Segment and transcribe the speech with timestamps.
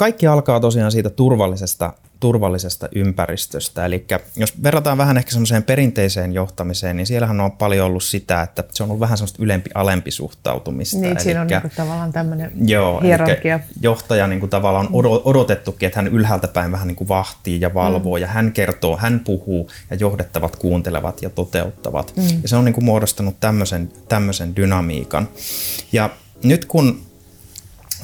[0.00, 3.84] kaikki alkaa tosiaan siitä turvallisesta, turvallisesta ympäristöstä.
[3.84, 8.64] Eli jos verrataan vähän ehkä semmoiseen perinteiseen johtamiseen, niin siellähän on paljon ollut sitä, että
[8.72, 10.96] se on ollut vähän semmoista ylempi-alempi suhtautumista.
[10.96, 13.60] Niin, Elikkä, siinä on niin kuin tavallaan tämmöinen joo, hierarkia.
[13.80, 17.74] Johtaja niin kuin tavallaan on odotettukin, että hän ylhäältä päin vähän niin kuin vahtii ja
[17.74, 18.20] valvoo mm.
[18.20, 22.12] ja hän kertoo, hän puhuu ja johdettavat kuuntelevat ja toteuttavat.
[22.16, 22.42] Mm.
[22.42, 25.28] Ja se on niin kuin muodostanut tämmöisen, tämmöisen dynamiikan.
[25.92, 26.10] Ja
[26.44, 27.09] nyt kun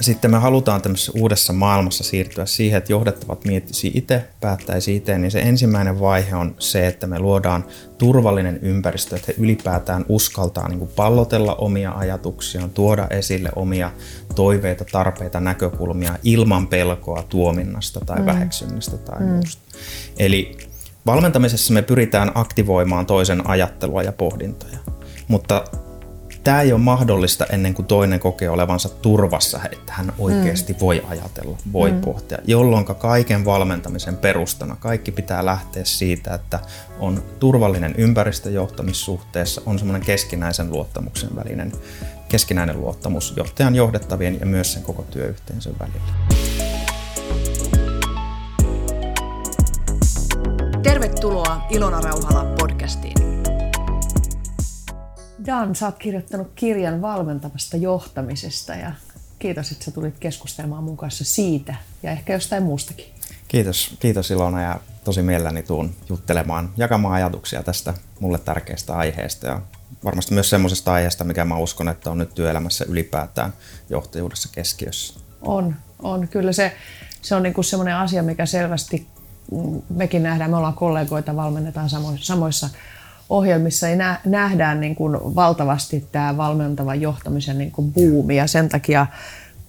[0.01, 5.31] sitten me halutaan tämmöisessä uudessa maailmassa siirtyä siihen, että johdettavat miettisi itse, päättäisi itse, niin
[5.31, 7.65] se ensimmäinen vaihe on se, että me luodaan
[7.99, 13.91] turvallinen ympäristö, että he ylipäätään uskaltaa niin kuin pallotella omia ajatuksiaan, tuoda esille omia
[14.35, 18.27] toiveita, tarpeita, näkökulmia ilman pelkoa tuominnasta tai mm.
[18.27, 19.27] väheksynnästä tai mm.
[19.27, 19.63] muusta.
[20.19, 20.57] Eli
[21.07, 24.79] valmentamisessa me pyritään aktivoimaan toisen ajattelua ja pohdintoja,
[25.29, 25.65] mutta
[26.47, 30.81] tämä ei ole mahdollista ennen kuin toinen kokee olevansa turvassa, että hän oikeasti mm.
[30.81, 32.01] voi ajatella, voi mm.
[32.01, 36.61] pohtia, jolloin kaiken valmentamisen perustana kaikki pitää lähteä siitä, että
[36.99, 41.73] on turvallinen ympäristöjohtamissuhteessa, on semmoinen keskinäisen luottamuksen välinen,
[42.29, 46.13] keskinäinen luottamus johtajan johdettavien ja myös sen koko työyhteisön välillä.
[50.83, 53.36] Tervetuloa Ilona Rauhala podcastiin.
[55.47, 58.93] Dan, sä oot kirjoittanut kirjan valmentavasta johtamisesta ja
[59.39, 63.07] kiitos, että sä tulit keskustelemaan mun kanssa siitä ja ehkä jostain muustakin.
[63.49, 69.61] Kiitos, kiitos Ilona ja tosi mielelläni tuun juttelemaan, jakamaan ajatuksia tästä mulle tärkeästä aiheesta ja
[70.05, 73.53] varmasti myös semmoisesta aiheesta, mikä mä uskon, että on nyt työelämässä ylipäätään
[73.91, 75.21] johtajuudessa keskiössä.
[75.43, 76.29] On, on.
[76.29, 76.77] Kyllä se,
[77.23, 79.07] se on niinku semmoinen asia, mikä selvästi
[79.53, 81.89] mm, mekin nähdään, me ollaan kollegoita, valmennetaan
[82.21, 82.71] samoissa
[83.29, 89.07] ohjelmissa ei nähdään niin kuin valtavasti tämä valmentavan johtamisen niin kuin buumi ja sen takia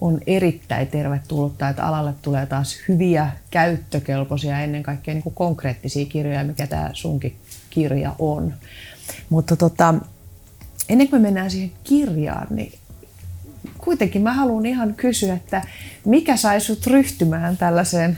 [0.02, 6.44] on erittäin tervetullutta, että alalle tulee taas hyviä, käyttökelpoisia, ennen kaikkea niin kuin konkreettisia kirjoja,
[6.44, 7.36] mikä tämä sunkin
[7.70, 8.54] kirja on.
[9.30, 9.94] Mutta tota,
[10.90, 12.74] ennen kuin me mennään siihen kirjaan, niin
[13.78, 15.62] kuitenkin mä haluan ihan kysyä, että
[16.06, 18.18] mikä sai sut ryhtymään tällaiseen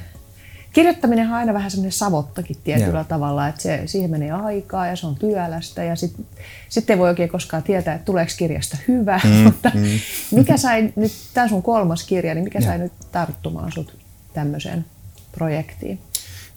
[0.74, 3.08] kirjoittaminen on aina vähän semmoinen savottakin tietyllä yeah.
[3.08, 6.26] tavalla, että se, siihen menee aikaa ja se on työlästä ja sitten
[6.70, 10.00] sit ei voi oikein koskaan tietää, että tuleeko kirjasta hyvä, mm, mutta mm.
[10.32, 12.72] mikä sai nyt, tämä sun kolmas kirja, niin mikä yeah.
[12.72, 13.96] sai nyt tarttumaan sut
[14.34, 14.86] tämmöiseen
[15.32, 16.00] projektiin?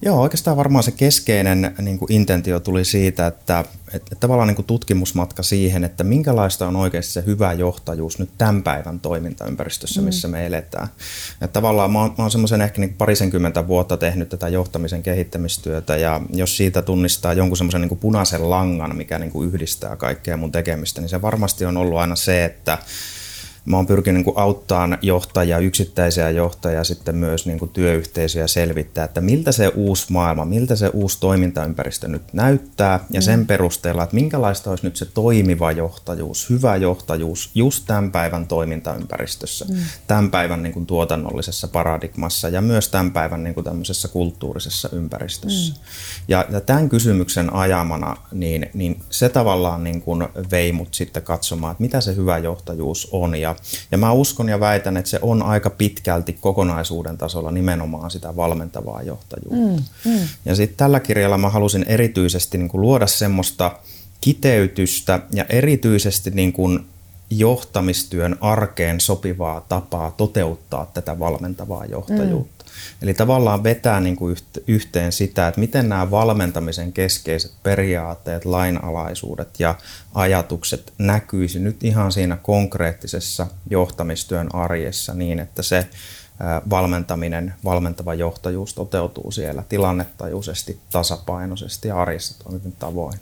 [0.05, 3.65] Joo, oikeastaan varmaan se keskeinen niin kuin intentio tuli siitä, että,
[3.95, 8.63] että tavallaan niin kuin tutkimusmatka siihen, että minkälaista on oikeasti se hyvä johtajuus nyt tämän
[8.63, 10.05] päivän toimintaympäristössä, mm.
[10.05, 10.89] missä me eletään.
[11.41, 15.97] Ja tavallaan mä oon, mä oon semmoisen ehkä niin parisenkymmentä vuotta tehnyt tätä johtamisen kehittämistyötä
[15.97, 20.53] ja jos siitä tunnistaa jonkun semmoisen niin punaisen langan, mikä niin kuin yhdistää kaikkea mun
[20.53, 22.79] tekemistä, niin se varmasti on ollut aina se, että
[23.65, 29.21] Mä oon pyrkinyt niin auttamaan johtajia, yksittäisiä johtajia, sitten myös niin kuin työyhteisöjä selvittää, että
[29.21, 33.25] miltä se uusi maailma, miltä se uusi toimintaympäristö nyt näyttää ja mm.
[33.25, 39.65] sen perusteella, että minkälaista olisi nyt se toimiva johtajuus, hyvä johtajuus just tämän päivän toimintaympäristössä,
[39.69, 39.77] mm.
[40.07, 45.73] tämän päivän niin kuin tuotannollisessa paradigmassa ja myös tämän päivän niin kuin tämmöisessä kulttuurisessa ympäristössä.
[45.73, 45.81] Mm.
[46.29, 51.73] Ja, ja tämän kysymyksen ajamana, niin, niin se tavallaan niin kuin vei mut sitten katsomaan,
[51.73, 53.52] että mitä se hyvä johtajuus on ja
[53.91, 59.03] ja, mä uskon ja väitän, että se on aika pitkälti kokonaisuuden tasolla nimenomaan sitä valmentavaa
[59.03, 59.87] johtajuutta.
[60.05, 60.29] Mm, mm.
[60.45, 63.79] Ja sitten tällä kirjalla mä halusin erityisesti niin kuin luoda semmoista
[64.21, 66.87] kiteytystä ja erityisesti niin kuin
[67.31, 72.62] johtamistyön arkeen sopivaa tapaa toteuttaa tätä valmentavaa johtajuutta.
[73.03, 79.75] Eli tavallaan vetää niin kuin yhteen sitä, että miten nämä valmentamisen keskeiset periaatteet, lainalaisuudet ja
[80.15, 85.89] ajatukset näkyisi nyt ihan siinä konkreettisessa johtamistyön arjessa niin, että se
[86.71, 93.19] valmentaminen, valmentava johtajuus toteutuu siellä tilannetajuisesti, tasapainoisesti ja arjessa toimivin tavoin.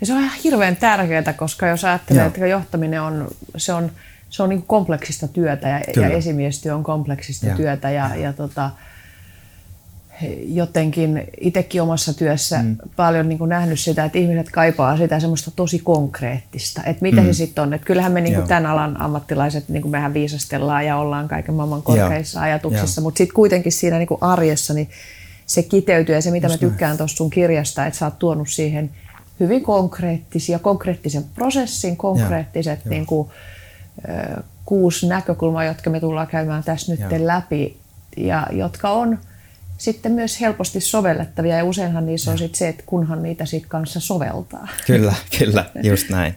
[0.00, 2.28] Ja se on ihan hirveän tärkeää, koska jos ajattelee, Joo.
[2.28, 3.90] että johtaminen on, se on
[4.30, 7.56] se on niin kompleksista työtä ja, ja esimiestyö on kompleksista ja.
[7.56, 8.70] työtä ja, ja tota,
[10.46, 12.76] jotenkin itsekin omassa työssä mm.
[12.96, 17.26] paljon niin kuin nähnyt sitä, että ihmiset kaipaa sitä semmoista tosi konkreettista, että mitä mm.
[17.26, 17.74] se sitten on.
[17.74, 21.54] Että kyllähän me niin kuin tämän alan ammattilaiset, niin kuin mehän viisastellaan ja ollaan kaiken
[21.54, 22.44] maailman korkeissa Joo.
[22.44, 24.90] ajatuksissa, mutta sitten kuitenkin siinä niin kuin arjessa niin
[25.46, 28.48] se kiteytyy ja se, mitä Just mä tykkään tuosta sun kirjasta, että sä oot tuonut
[28.48, 28.90] siihen
[29.40, 33.28] hyvin konkreettisia, konkreettisen prosessin, konkreettiset niin kuin,
[34.64, 37.26] kuusi näkökulmaa, jotka me tullaan käymään tässä nyt Joo.
[37.26, 37.76] läpi
[38.16, 39.18] ja jotka on
[39.78, 44.00] sitten myös helposti sovellettavia ja useinhan niissä on sitten se, että kunhan niitä sitten kanssa
[44.00, 44.68] soveltaa.
[44.86, 46.34] Kyllä, kyllä, just näin.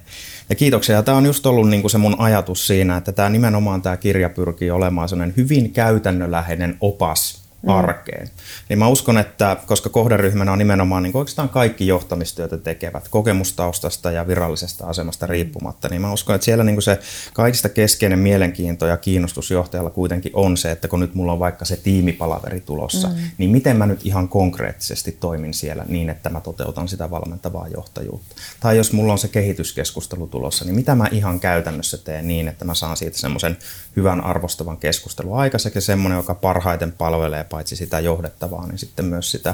[0.50, 1.04] Ja kiitoksia.
[1.04, 4.30] Tämä on just ollut niin kuin se mun ajatus siinä, että tämä nimenomaan tämä kirja
[4.30, 7.70] pyrkii olemaan sellainen hyvin käytännönläheinen opas mm.
[7.70, 8.30] arkeen.
[8.70, 14.28] Niin mä uskon, että koska kohderyhmänä on nimenomaan niin oikeastaan kaikki johtamistyötä tekevät kokemustaustasta ja
[14.28, 17.00] virallisesta asemasta riippumatta, niin mä uskon, että siellä niin se
[17.34, 21.66] kaikista keskeinen mielenkiinto ja kiinnostus johtajalla kuitenkin on se, että kun nyt mulla on vaikka
[21.66, 23.16] se tiimipalaveri tulossa, mm.
[23.38, 28.36] niin miten mä nyt ihan konkreettisesti toimin siellä niin, että mä toteutan sitä valmentavaa johtajuutta.
[28.60, 32.66] Tai jos mulla on se kehityskeskustelu tulossa, niin mitä mä ihan käytännössä teen niin, että
[32.66, 33.58] mä saan siitä semmoisen
[33.96, 39.54] hyvän arvostavan keskustelun aikaiseksi semmoinen, joka parhaiten palvelee paitsi sitä johdettavaa, niin sitten myös sitä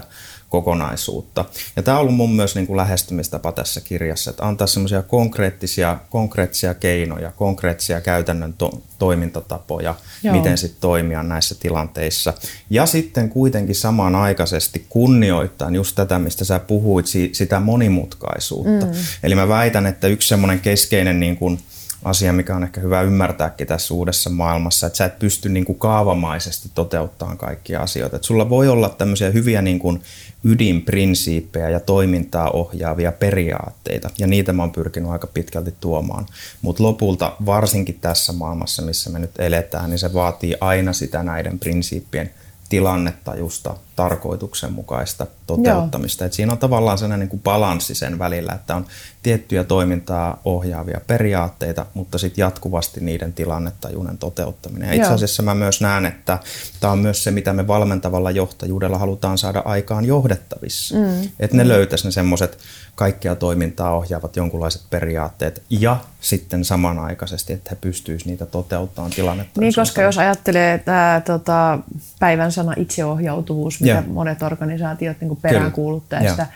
[0.50, 1.45] kokonaisuutta.
[1.75, 5.97] Ja tämä on ollut mun myös niin kuin lähestymistapa tässä kirjassa, että antaa semmoisia konkreettisia,
[6.09, 10.36] konkreettisia keinoja, konkreettisia käytännön to- toimintatapoja, Joo.
[10.36, 12.33] miten sitten toimia näissä tilanteissa.
[12.69, 18.86] Ja sitten kuitenkin samanaikaisesti kunnioittaa just tätä, mistä sä puhuit, sitä monimutkaisuutta.
[18.86, 18.92] Mm.
[19.24, 21.59] Eli mä väitän, että yksi semmoinen keskeinen niin kuin,
[22.06, 25.80] asia, mikä on ehkä hyvä ymmärtääkin tässä uudessa maailmassa, että sä et pysty niin kuin
[25.80, 28.16] kaavamaisesti toteuttamaan kaikkia asioita.
[28.16, 30.02] Että sulla voi olla tämmöisiä hyviä niin kuin
[30.44, 36.25] ydinprinsiippejä ja toimintaa ohjaavia periaatteita, ja niitä mä oon pyrkinyt aika pitkälti tuomaan.
[36.62, 41.60] Mutta lopulta, varsinkin tässä maailmassa, missä me nyt eletään, niin se vaatii aina sitä näiden
[41.60, 42.31] prinsiippien–
[42.69, 46.25] tilannetajusta tarkoituksenmukaista toteuttamista.
[46.25, 48.86] Et siinä on tavallaan sellainen niin kuin balanssi sen välillä, että on
[49.24, 54.89] tiettyjä toimintaa ohjaavia periaatteita, mutta sitten jatkuvasti niiden tilannetajuuden toteuttaminen.
[54.89, 56.39] Ja itse asiassa mä myös näen, että
[56.80, 60.95] tämä on myös se, mitä me valmentavalla johtajuudella halutaan saada aikaan johdettavissa.
[60.95, 61.30] Mm.
[61.39, 61.69] Että ne mm.
[61.69, 62.57] löytäisi ne semmoiset
[62.95, 69.62] kaikkea toimintaa ohjaavat jonkunlaiset periaatteet ja sitten samanaikaisesti, että he pystyisivät niitä toteuttamaan tilannetta.
[69.62, 71.80] Niin, koska jos ajattelee tämä tota,
[72.19, 74.07] päivän sana itseohjautuvuus, mitä yeah.
[74.07, 76.47] monet organisaatiot niin peräänkuuluttaa sitä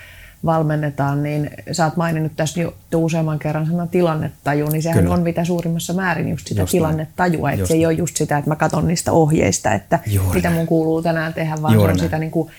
[0.46, 5.14] valmennetaan, niin sä oot maininnut tässä jo useamman kerran sana tilannetaju, niin sehän Kyllä.
[5.14, 8.50] on mitä suurimmassa määrin just sitä just tilannetajua, että se ei ole just sitä, että
[8.50, 12.00] mä katson niistä ohjeista, että Juuri mitä mun kuuluu tänään tehdä, vaan Juuri se on
[12.00, 12.50] sitä niin kuin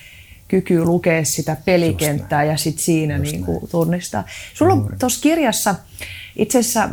[0.48, 4.24] kyky lukea sitä pelikenttää ja sitten siinä niin kuin tunnistaa.
[4.54, 5.74] Sulla on tuossa kirjassa,
[6.36, 6.88] itse asiassa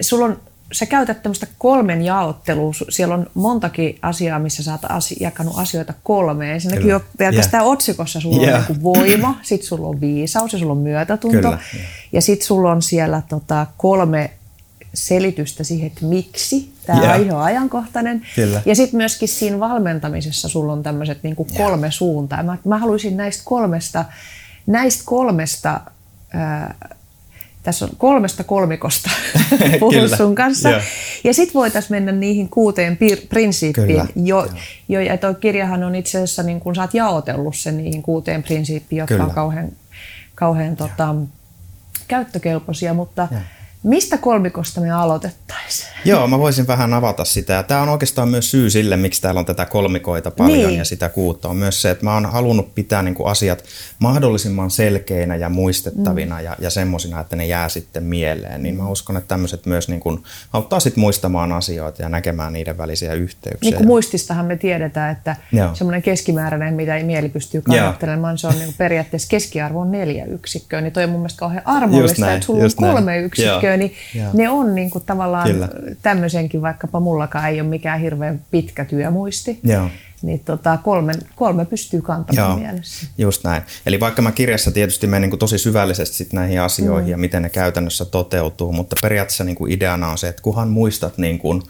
[0.00, 0.40] sulla on,
[0.72, 2.72] sä käytät tämmöistä kolmen jaottelua.
[2.88, 6.54] Siellä on montakin asiaa, missä sä oot asi, jakanut asioita kolmeen.
[6.54, 7.72] Ensinnäkin jo pelkästään yeah.
[7.72, 8.60] otsikossa sulla yeah.
[8.60, 11.38] on niin voima, sitten sulla on viisaus ja sulla on myötätunto.
[11.38, 11.58] Kyllä.
[12.12, 14.30] Ja sitten sulla on siellä tota, kolme
[14.94, 17.12] selitystä siihen, että miksi tämä yeah.
[17.12, 18.22] aihe on ajankohtainen.
[18.34, 18.62] Kyllä.
[18.66, 21.92] Ja sitten myöskin siinä valmentamisessa sulla on tämmöiset niin kolme yeah.
[21.92, 22.42] suuntaa.
[22.42, 24.04] Mä, mä haluaisin näistä kolmesta,
[24.66, 25.80] näistä kolmesta
[27.62, 29.10] tässä on kolmesta kolmikosta
[29.80, 30.68] puhua sun kanssa.
[30.68, 30.82] Yeah.
[31.24, 33.86] Ja sitten voitaisiin mennä niihin kuuteen pir- prinsiippiin.
[33.86, 34.06] Kyllä.
[34.16, 34.48] Jo,
[34.88, 38.42] jo, ja tuo kirjahan on itse asiassa, niin kun sä oot jaotellut sen niihin kuuteen
[38.42, 39.24] prinsiippiin, jotka Kyllä.
[39.24, 39.68] on kauhean,
[40.34, 41.14] kauhean tota,
[42.08, 43.42] käyttökelpoisia, mutta yeah
[43.82, 45.88] Mistä kolmikosta me aloitettaisiin?
[46.04, 47.62] Joo, mä voisin vähän avata sitä.
[47.62, 50.78] Tämä on oikeastaan myös syy sille, miksi täällä on tätä kolmikoita paljon niin.
[50.78, 51.48] ja sitä kuutta.
[51.48, 53.64] On myös se, että mä oon halunnut pitää niin kuin asiat
[53.98, 56.44] mahdollisimman selkeinä ja muistettavina mm.
[56.44, 58.62] ja, ja semmoisina, että ne jää sitten mieleen.
[58.62, 62.78] Niin mä uskon, että tämmöiset myös niin kuin auttaa sitten muistamaan asioita ja näkemään niiden
[62.78, 63.70] välisiä yhteyksiä.
[63.70, 65.74] Niin kuin muististahan me tiedetään, että Joo.
[65.74, 70.80] semmoinen keskimääräinen, mitä mieli pystyy kannattelemaan, se on niin kuin periaatteessa keskiarvo on neljä yksikköä.
[70.80, 73.24] Niin toi on mun mielestä kauhean armollista, näin, että sulla on kolme näin.
[73.24, 74.30] yksikköä niin Joo.
[74.32, 75.68] ne on niin kuin tavallaan Kyllä.
[76.02, 79.60] tämmöisenkin, vaikkapa mullakaan ei ole mikään hirveän pitkä työmuisti.
[79.62, 79.88] Joo
[80.22, 83.06] niin tota, kolme, kolme pystyy kantamaan Joo, mielessä.
[83.18, 83.62] Just näin.
[83.86, 87.10] Eli vaikka mä kirjassa tietysti menen niin tosi syvällisesti sit näihin asioihin mm.
[87.10, 91.18] ja miten ne käytännössä toteutuu, mutta periaatteessa niin kuin ideana on se, että kunhan muistat
[91.18, 91.62] niin kuin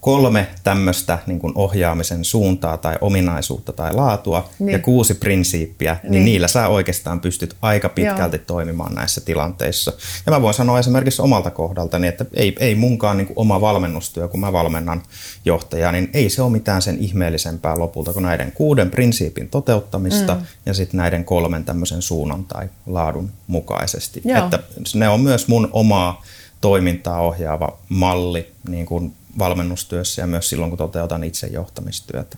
[0.00, 4.72] kolme tämmöistä niin kuin ohjaamisen suuntaa tai ominaisuutta tai laatua niin.
[4.72, 8.44] ja kuusi prinsiippiä, niin, niin niillä sä oikeastaan pystyt aika pitkälti Joo.
[8.46, 9.92] toimimaan näissä tilanteissa.
[10.26, 14.28] Ja mä voin sanoa esimerkiksi omalta kohdaltani, että ei, ei munkaan niin kuin oma valmennustyö,
[14.28, 15.02] kun mä valmennan
[15.44, 20.40] johtajaa, niin ei se ole mitään sen ihmeellisempää lopulta kuin näiden kuuden prinsiipin toteuttamista mm.
[20.66, 24.22] ja sitten näiden kolmen tämmöisen suunnan tai laadun mukaisesti.
[24.24, 24.44] Joo.
[24.44, 24.58] Että
[24.94, 26.22] ne on myös mun omaa
[26.60, 32.36] toimintaa ohjaava malli niin kuin valmennustyössä ja myös silloin, kun toteutan itse johtamistyötä.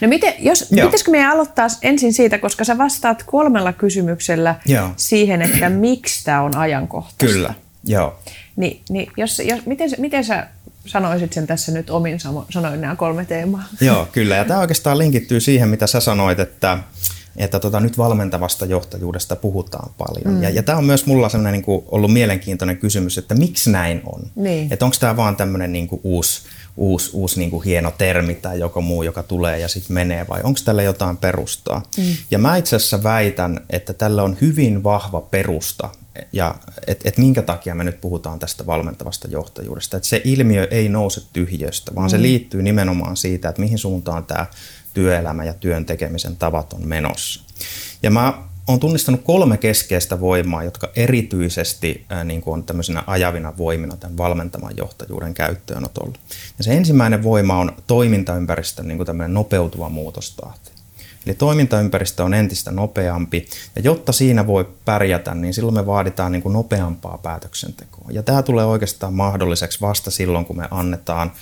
[0.00, 4.90] No miten, jos, pitäisikö meidän aloittaa ensin siitä, koska sä vastaat kolmella kysymyksellä Joo.
[4.96, 7.34] siihen, että miksi tämä on ajankohtaista.
[7.34, 8.18] Kyllä, Joo.
[8.56, 10.46] Ni, niin jos, jos, miten, miten sä
[10.86, 12.20] sanoisit sen tässä nyt omin
[12.50, 13.64] sanoin nämä kolme teemaa?
[13.80, 14.36] Joo, kyllä.
[14.36, 16.78] Ja tämä oikeastaan linkittyy siihen, mitä sä sanoit, että
[17.36, 20.34] että tota, nyt valmentavasta johtajuudesta puhutaan paljon.
[20.34, 20.42] Mm.
[20.42, 24.02] Ja, ja tämä on myös mulla sellainen niin kuin, ollut mielenkiintoinen kysymys, että miksi näin
[24.06, 24.22] on?
[24.34, 24.72] Niin.
[24.72, 26.42] Että onko tämä vaan tämmöinen niin kuin, uusi,
[26.76, 30.40] uusi, uusi niin kuin hieno termi tai joku muu, joka tulee ja sitten menee, vai
[30.44, 31.82] onko tällä jotain perustaa?
[31.98, 32.04] Mm.
[32.30, 35.88] Ja mä itse asiassa väitän, että tällä on hyvin vahva perusta,
[36.32, 36.54] ja
[36.86, 39.96] että et minkä takia me nyt puhutaan tästä valmentavasta johtajuudesta.
[39.96, 42.10] Että se ilmiö ei nouse tyhjöstä, vaan mm.
[42.10, 44.46] se liittyy nimenomaan siitä, että mihin suuntaan tämä
[44.94, 47.42] työelämä ja työn tekemisen tavat on menossa.
[48.02, 48.34] Ja mä
[48.66, 54.16] olen tunnistanut kolme keskeistä voimaa, jotka erityisesti ää, niin kuin on tämmöisenä ajavina voimina tämän
[54.16, 56.14] valmentaman johtajuuden käyttöönotolla.
[56.58, 60.72] Ja se ensimmäinen voima on toimintaympäristön niin kuin tämmöinen nopeutuva muutostahti.
[61.26, 63.46] Eli toimintaympäristö on entistä nopeampi,
[63.76, 68.08] ja jotta siinä voi pärjätä, niin silloin me vaaditaan niin kuin nopeampaa päätöksentekoa.
[68.10, 71.32] Ja tämä tulee oikeastaan mahdolliseksi vasta silloin, kun me annetaan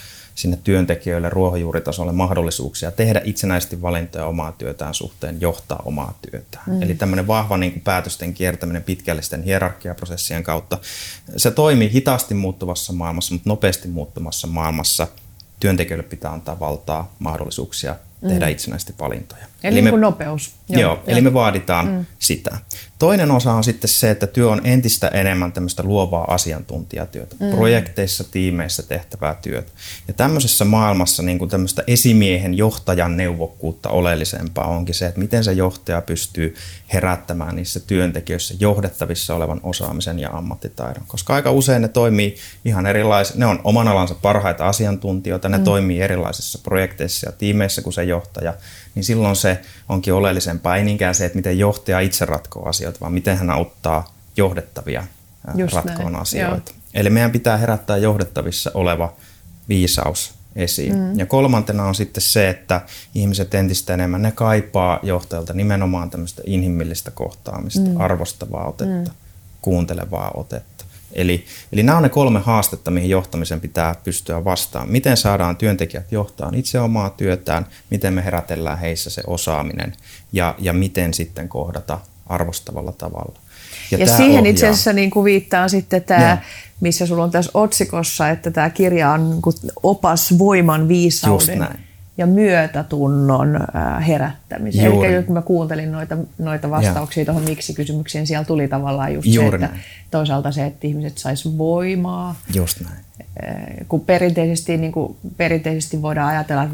[0.40, 6.64] sinne työntekijöille ruohonjuuritasolle mahdollisuuksia tehdä itsenäisesti valintoja omaa työtään suhteen, johtaa omaa työtään.
[6.66, 6.82] Mm.
[6.82, 10.78] Eli tämmöinen vahva niin kuin päätösten kiertäminen pitkällisten hierarkiaprosessien kautta,
[11.36, 15.08] se toimii hitaasti muuttuvassa maailmassa, mutta nopeasti muuttuvassa maailmassa
[15.60, 17.96] työntekijöille pitää antaa valtaa, mahdollisuuksia
[18.28, 18.52] tehdä mm.
[18.52, 19.49] itsenäisesti valintoja.
[19.64, 20.52] Eli, eli niin kuin me, nopeus.
[20.68, 22.06] Joo, joo, eli me vaaditaan mm.
[22.18, 22.58] sitä.
[22.98, 27.50] Toinen osa on sitten se, että työ on entistä enemmän tämmöistä luovaa asiantuntijatyötä, mm.
[27.50, 29.72] projekteissa, tiimeissä tehtävää työtä.
[30.08, 35.52] Ja tämmöisessä maailmassa niin kuin tämmöistä esimiehen johtajan neuvokkuutta oleellisempaa onkin se, että miten se
[35.52, 36.54] johtaja pystyy
[36.92, 41.04] herättämään niissä työntekijöissä johdettavissa olevan osaamisen ja ammattitaidon.
[41.06, 45.64] Koska aika usein ne toimii ihan erilaisia, ne on oman alansa parhaita asiantuntijoita, ne mm.
[45.64, 48.54] toimii erilaisissa projekteissa ja tiimeissä kuin se johtaja
[48.94, 50.76] niin silloin se onkin oleellisempaa.
[50.76, 55.04] Ei niinkään se, että miten johtaja itse ratkoo asioita, vaan miten hän auttaa johdettavia
[55.54, 56.22] Just ratkoon näin.
[56.22, 56.72] asioita.
[56.72, 56.80] Joo.
[56.94, 59.12] Eli meidän pitää herättää johdettavissa oleva
[59.68, 60.96] viisaus esiin.
[60.96, 61.18] Mm.
[61.18, 62.80] Ja kolmantena on sitten se, että
[63.14, 68.00] ihmiset entistä enemmän ne kaipaa johtajalta nimenomaan tämmöistä inhimillistä kohtaamista, mm.
[68.00, 69.16] arvostavaa otetta, mm.
[69.60, 70.79] kuuntelevaa otetta.
[71.12, 74.92] Eli, eli nämä on ne kolme haastetta, mihin johtamisen pitää pystyä vastaamaan.
[74.92, 79.92] Miten saadaan työntekijät johtaa itse omaa työtään, miten me herätellään heissä se osaaminen
[80.32, 83.38] ja, ja miten sitten kohdata arvostavalla tavalla.
[83.90, 84.50] Ja, ja siihen ohjaa.
[84.50, 86.38] itse asiassa niin kuin viittaa sitten tämä, ja.
[86.80, 91.34] missä sulla on tässä otsikossa, että tämä kirja on niin kuin opas voiman viisauden.
[91.34, 91.89] Just näin
[92.20, 93.60] ja myötätunnon
[94.06, 94.84] herättämisen.
[94.84, 99.64] Eli kun mä kuuntelin noita, noita vastauksia tuohon miksi-kysymykseen, siellä tuli tavallaan just Juuri se,
[99.64, 99.84] että näin.
[100.10, 102.36] toisaalta se, että ihmiset sais voimaa.
[102.54, 103.04] Just näin.
[103.88, 106.68] Kun perinteisesti, niin kuin perinteisesti voidaan ajatella,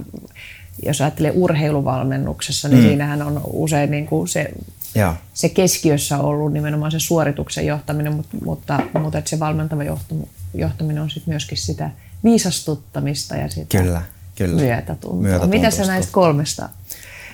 [0.86, 2.88] jos ajattelee urheiluvalmennuksessa, niin mm.
[2.88, 4.50] siinähän on usein niin kuin se,
[4.94, 5.16] ja.
[5.34, 9.82] se keskiössä ollut nimenomaan se suorituksen johtaminen, mutta, mutta, mutta että se valmentava
[10.54, 11.90] johtaminen on sitten myöskin sitä
[12.24, 14.02] viisastuttamista ja sitä Kyllä
[14.36, 14.62] Kyllä.
[14.62, 15.22] myötätuntoa.
[15.22, 15.60] myötätuntoa.
[15.60, 16.68] Mitä sä näistä kolmesta,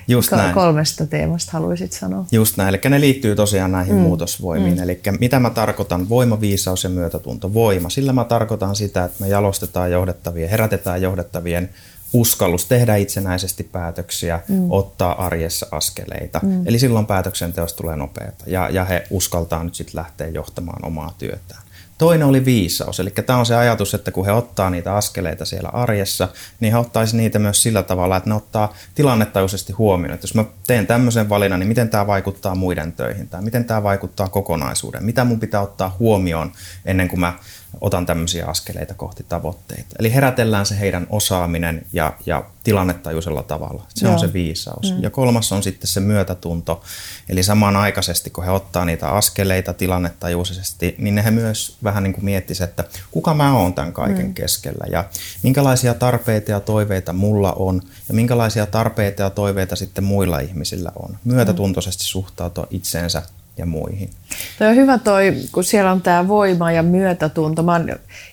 [0.08, 0.54] Just näin.
[0.54, 2.24] kolmesta teemasta haluaisit sanoa?
[2.32, 4.00] Just näin, eli ne liittyy tosiaan näihin mm.
[4.00, 4.74] muutosvoimiin.
[4.74, 4.82] Mm.
[4.82, 7.54] Eli mitä mä tarkoitan, voima, viisaus ja myötätunto.
[7.54, 11.70] Voima, sillä mä tarkoitan sitä, että me jalostetaan johdettavien, herätetään johdettavien
[12.12, 14.70] uskallus tehdä itsenäisesti päätöksiä, mm.
[14.70, 16.40] ottaa arjessa askeleita.
[16.42, 16.66] Mm.
[16.66, 21.62] Eli silloin päätöksenteosta tulee nopeata ja, ja he uskaltaa nyt sitten lähteä johtamaan omaa työtään.
[21.98, 25.68] Toinen oli viisaus, eli tämä on se ajatus, että kun he ottaa niitä askeleita siellä
[25.68, 26.28] arjessa,
[26.60, 30.14] niin he ottaisi niitä myös sillä tavalla, että ne ottaa tilannetajuisesti huomioon.
[30.14, 33.82] Että jos mä teen tämmöisen valinnan, niin miten tämä vaikuttaa muiden töihin tai miten tämä
[33.82, 36.52] vaikuttaa kokonaisuuden, mitä mun pitää ottaa huomioon
[36.84, 37.34] ennen kuin mä
[37.80, 39.96] otan tämmöisiä askeleita kohti tavoitteita.
[39.98, 43.86] Eli herätellään se heidän osaaminen ja, ja tilannetajuisella tavalla.
[43.94, 44.14] Se Joo.
[44.14, 44.94] on se viisaus.
[44.94, 45.02] Mm.
[45.02, 46.82] Ja kolmas on sitten se myötätunto.
[47.28, 52.70] Eli samanaikaisesti, kun he ottaa niitä askeleita tilannetajuisesti, niin he myös vähän niin kuin miettisivät,
[52.70, 54.34] että kuka mä oon tämän kaiken mm.
[54.34, 55.04] keskellä ja
[55.42, 61.18] minkälaisia tarpeita ja toiveita mulla on ja minkälaisia tarpeita ja toiveita sitten muilla ihmisillä on.
[61.24, 63.22] Myötätuntoisesti suhtautua itseensä
[63.58, 64.10] ja muihin.
[64.58, 67.62] Toi on hyvä toi, kun siellä on tämä voima ja myötätunto.
[67.62, 67.88] Mä oon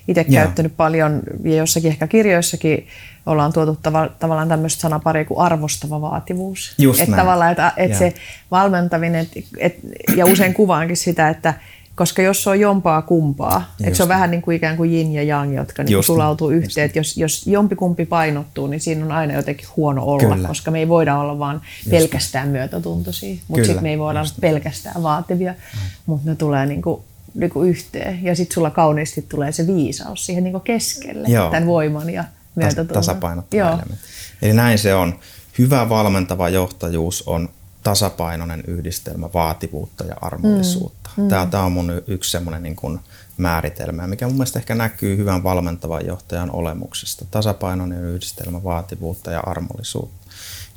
[0.08, 2.88] itse käyttänyt paljon ja jossakin ehkä kirjoissakin
[3.26, 6.74] ollaan tuotu tav- tavallaan tämmöistä sanaparia kuin arvostava vaativuus.
[6.78, 8.14] Just että tavallaan, että, että se
[8.52, 9.80] valmentaminen, et, et,
[10.16, 11.54] ja usein kuvaankin sitä, että
[12.00, 15.14] koska jos se on jompaa kumpaa, että se on vähän niin kuin ikään kuin yin
[15.14, 16.86] ja yang, jotka niin sulautuu yhteen.
[16.86, 20.48] Että jos, jos jompikumpi painottuu, niin siinä on aina jotenkin huono olla, Kyllä.
[20.48, 21.90] koska me ei voida olla vaan Just.
[21.90, 23.36] pelkästään myötätuntoisia.
[23.48, 25.80] Mutta sitten me ei voida olla pelkästään vaativia, mm.
[26.06, 27.02] mutta ne tulee niin kuin,
[27.34, 28.24] niin kuin yhteen.
[28.24, 31.50] Ja sitten sulla kauniisti tulee se viisaus siihen niin kuin keskelle, Joo.
[31.50, 32.24] tämän voiman ja
[32.56, 32.94] myötätunnon.
[32.94, 34.06] Tasapainottava elementti.
[34.42, 35.20] Eli näin se on.
[35.58, 37.50] Hyvä valmentava johtajuus on
[37.84, 40.94] tasapainoinen yhdistelmä vaativuutta ja armollisuutta.
[40.96, 40.99] Mm.
[41.30, 43.00] Tämä, tämä on mun yksi semmoinen niin kuin
[43.38, 47.26] määritelmä, mikä mun mielestä ehkä näkyy hyvän valmentavan johtajan olemuksesta.
[47.32, 50.28] Tasapainoinen yhdistelmä vaativuutta ja armollisuutta.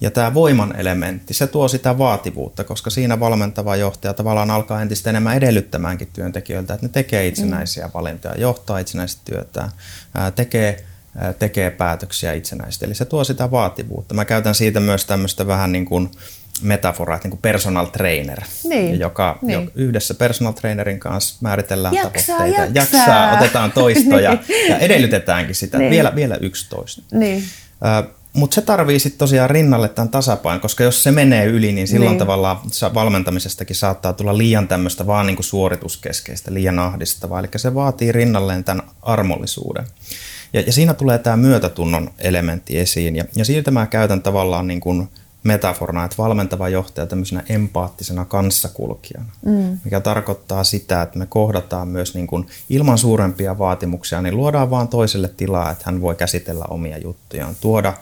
[0.00, 5.10] Ja tämä voiman elementti, se tuo sitä vaativuutta, koska siinä valmentava johtaja tavallaan alkaa entistä
[5.10, 7.90] enemmän edellyttämäänkin työntekijöiltä, että ne tekee itsenäisiä mm.
[7.94, 9.70] valintoja, johtaa itsenäistä työtään,
[10.34, 10.84] tekee
[11.38, 12.84] tekee päätöksiä itsenäisesti.
[12.84, 14.14] Eli se tuo sitä vaativuutta.
[14.14, 16.10] Mä käytän siitä myös tämmöistä vähän niin kuin
[16.62, 19.60] metaforaa, että niin kuin personal trainer, Niin, joka niin.
[19.64, 22.72] jo yhdessä personal trainerin kanssa määritellään Jaksaa, tavoitteita.
[22.74, 23.00] jaksaa.
[23.00, 24.70] jaksaa, otetaan toistoja Niin.
[24.70, 25.90] ja edellytetäänkin sitä, Niin.
[25.90, 27.02] vielä, vielä yksi toisto.
[27.12, 27.42] Niin.
[28.32, 32.10] Mutta se tarvii sitten tosiaan rinnalle tämän tasapainon, koska jos se menee yli, niin silloin
[32.10, 32.18] Niin.
[32.18, 32.56] tavallaan
[32.94, 37.40] valmentamisestakin saattaa tulla liian tämmöistä vaan niin kuin suorituskeskeistä, liian ahdistavaa.
[37.40, 39.84] Eli se vaatii rinnalleen tämän armollisuuden.
[40.52, 43.16] Ja, ja siinä tulee tämä myötätunnon elementti esiin.
[43.16, 45.08] Ja, ja siitä mä käytän tavallaan niin kuin
[45.42, 49.78] metaforana, että valmentava johtaja tämmöisenä empaattisena kanssakulkijana, mm.
[49.84, 54.88] mikä tarkoittaa sitä, että me kohdataan myös niin kuin ilman suurempia vaatimuksia, niin luodaan vaan
[54.88, 57.94] toiselle tilaa, että hän voi käsitellä omia juttujaan, tuoda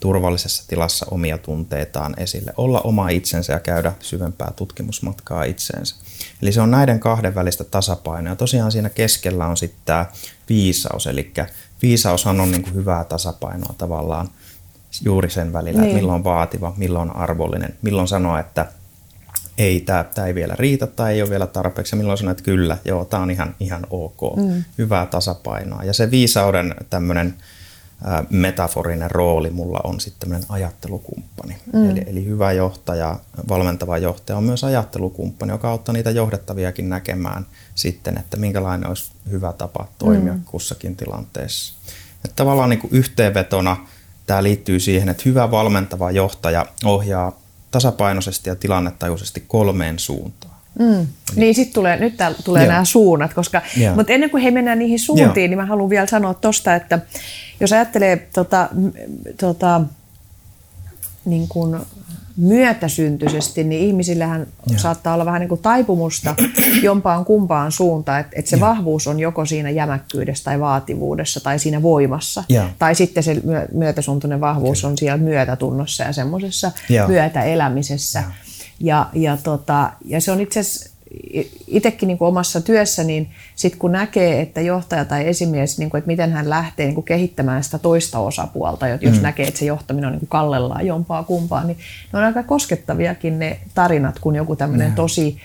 [0.00, 5.96] turvallisessa tilassa omia tunteitaan esille, olla oma itsensä ja käydä syvempää tutkimusmatkaa itseensä.
[6.42, 8.36] Eli se on näiden kahden välistä tasapainoa.
[8.36, 10.06] Tosiaan siinä keskellä on sitten tämä
[10.48, 11.32] viisaus, eli
[11.82, 14.28] viisaushan on niin kuin hyvää tasapainoa tavallaan
[15.04, 15.88] juuri sen välillä, Niin.
[15.88, 18.66] että milloin on vaativa, milloin on arvollinen, milloin sanoa, että
[19.58, 22.78] ei, tämä ei vielä riitä tai ei ole vielä tarpeeksi, ja milloin sanoa, että kyllä,
[22.84, 24.64] joo, tämä on ihan, ihan ok, mm.
[24.78, 25.84] hyvää tasapainoa.
[25.84, 27.34] Ja se viisauden tämmöinen
[28.30, 31.56] metaforinen rooli mulla on sitten tämmöinen ajattelukumppani.
[31.72, 31.90] Mm.
[31.90, 33.16] Eli, eli hyvä johtaja,
[33.48, 39.52] valmentava johtaja on myös ajattelukumppani, joka auttaa niitä johdettaviakin näkemään sitten, että minkälainen olisi hyvä
[39.52, 40.42] tapa toimia mm.
[40.44, 41.74] kussakin tilanteessa.
[42.24, 43.76] Että tavallaan niin kuin yhteenvetona
[44.28, 47.38] tämä liittyy siihen, että hyvä valmentava johtaja ohjaa
[47.70, 50.54] tasapainoisesti ja tilannetajuisesti kolmeen suuntaan.
[50.78, 51.06] Mm.
[51.36, 52.72] Niin sitten tulee, nyt täällä tulee Joo.
[52.72, 53.94] nämä suunnat, koska, Joo.
[53.94, 55.48] mutta ennen kuin he mennään niihin suuntiin, Joo.
[55.48, 56.98] niin mä haluan vielä sanoa tosta, että
[57.60, 58.68] jos ajattelee tota,
[59.40, 59.80] tota,
[61.24, 61.76] niin kuin
[62.38, 64.78] myötäsyntyisesti, niin ihmisillähän Joo.
[64.78, 66.34] saattaa olla vähän niin kuin taipumusta
[66.82, 71.82] jompaan kumpaan suuntaan, että, että se vahvuus on joko siinä jämäkkyydessä tai vaativuudessa tai siinä
[71.82, 72.64] voimassa, Joo.
[72.78, 77.08] tai sitten se myö- myötäsuntoinen vahvuus on siellä myötätunnossa ja semmoisessa Joo.
[77.08, 78.24] myötäelämisessä.
[78.80, 80.90] Ja, ja, tota, ja se on itse asiassa
[81.66, 85.98] itsekin niin kuin omassa työssä, niin sit kun näkee, että johtaja tai esimies, niin kuin,
[85.98, 89.22] että miten hän lähtee niin kuin kehittämään sitä toista osapuolta, jos mm.
[89.22, 91.78] näkee, että se johtaminen on niin kuin kallellaan jompaa kumpaa, niin
[92.12, 95.38] ne on aika koskettaviakin ne tarinat, kun joku tämmöinen tosi,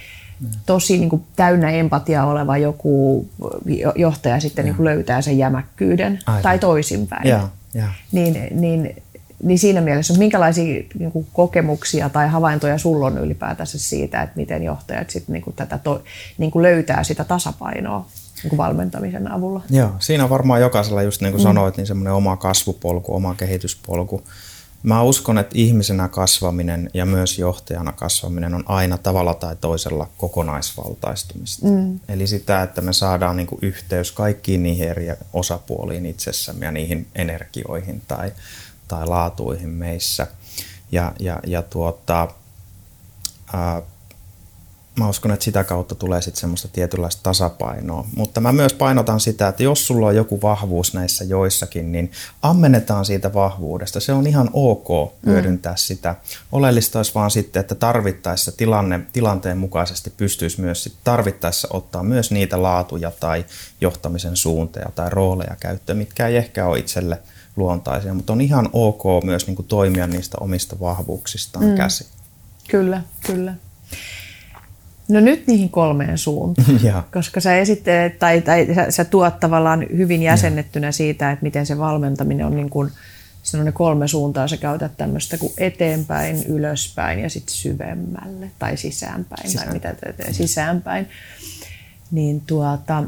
[0.65, 3.25] tosi niin kuin täynnä empatiaa oleva joku
[3.65, 6.43] jo- johtaja sitten niin kuin löytää sen jämäkkyyden Aivan.
[6.43, 7.87] tai toisinpäin Joo, joo.
[8.11, 9.03] niin, niin,
[9.43, 14.63] niin siinä mielessä, minkälaisia niin kuin, kokemuksia tai havaintoja sulla on ylipäätänsä siitä, että miten
[14.63, 16.03] johtajat sit, niin kuin, tätä to,
[16.37, 18.05] niin kuin löytää sitä tasapainoa
[18.43, 19.61] niin kuin valmentamisen avulla?
[19.69, 21.43] Joo, siinä on varmaan jokaisella, just niin kuin mm.
[21.43, 24.23] sanoit, niin semmoinen oma kasvupolku, oma kehityspolku.
[24.83, 31.67] Mä uskon, että ihmisenä kasvaminen ja myös johtajana kasvaminen on aina tavalla tai toisella kokonaisvaltaistumista.
[31.67, 31.99] Mm.
[32.07, 37.07] Eli sitä, että me saadaan niin kuin yhteys kaikkiin niihin eri osapuoliin itsessämme ja niihin
[37.15, 38.31] energioihin tai,
[38.87, 40.27] tai laatuihin meissä.
[40.91, 42.27] Ja, ja, ja tuota,
[43.53, 43.81] ää,
[44.99, 48.05] mä uskon, että sitä kautta tulee sitten semmoista tietynlaista tasapainoa.
[48.15, 53.05] Mutta mä myös painotan sitä, että jos sulla on joku vahvuus näissä joissakin, niin ammennetaan
[53.05, 53.99] siitä vahvuudesta.
[53.99, 55.77] Se on ihan ok hyödyntää mm.
[55.77, 56.15] sitä.
[56.51, 62.31] Oleellista olisi vaan sitten, että tarvittaessa tilanne, tilanteen mukaisesti pystyisi myös sit tarvittaessa ottaa myös
[62.31, 63.45] niitä laatuja tai
[63.81, 67.19] johtamisen suunteja tai rooleja käyttöön, mitkä ei ehkä ole itselle
[67.55, 71.75] luontaisia, mutta on ihan ok myös niin kuin toimia niistä omista vahvuuksistaan mm.
[71.75, 72.07] käsin.
[72.67, 73.53] Kyllä, kyllä.
[75.07, 76.79] No nyt niihin kolmeen suuntaan,
[77.13, 81.77] koska sä esittelet tai, tai sä, sä tuot tavallaan hyvin jäsennettynä siitä, että miten se
[81.77, 82.91] valmentaminen on niin kuin,
[83.63, 89.81] ne kolme suuntaa, sä käytät tämmöistä kuin eteenpäin, ylöspäin ja sitten syvemmälle tai sisäänpäin, Sisäänpäin.
[89.81, 91.07] tai mitä te, te, sisäänpäin.
[92.11, 93.03] Niin tuota,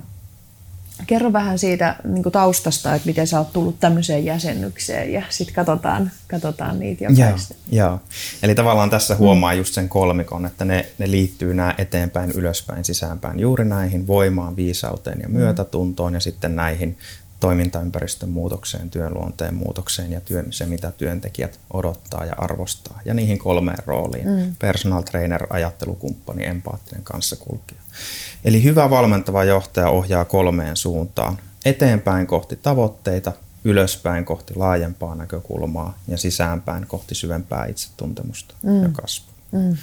[1.07, 6.11] kerro vähän siitä niin taustasta, että miten sä oot tullut tämmöiseen jäsennykseen ja sitten katsotaan,
[6.27, 7.55] katsotaan niitä Joo, jokaista.
[7.71, 7.99] joo.
[8.43, 13.39] Eli tavallaan tässä huomaa just sen kolmikon, että ne, ne liittyy nämä eteenpäin, ylöspäin, sisäänpäin
[13.39, 16.97] juuri näihin voimaan, viisauteen ja myötätuntoon ja sitten näihin
[17.39, 22.99] toimintaympäristön muutokseen, työn luonteen muutokseen ja työn, se, mitä työntekijät odottaa ja arvostaa.
[23.05, 24.27] Ja niihin kolmeen rooliin.
[24.27, 24.55] Mm.
[24.59, 27.81] Personal trainer, ajattelukumppani, empaattinen kanssakulkija.
[28.45, 31.37] Eli hyvä valmentava johtaja ohjaa kolmeen suuntaan.
[31.65, 33.31] Eteenpäin kohti tavoitteita,
[33.63, 38.83] ylöspäin kohti laajempaa näkökulmaa ja sisäänpäin kohti syvempää itsetuntemusta mm.
[38.83, 39.33] ja kasvua.
[39.51, 39.77] Mm.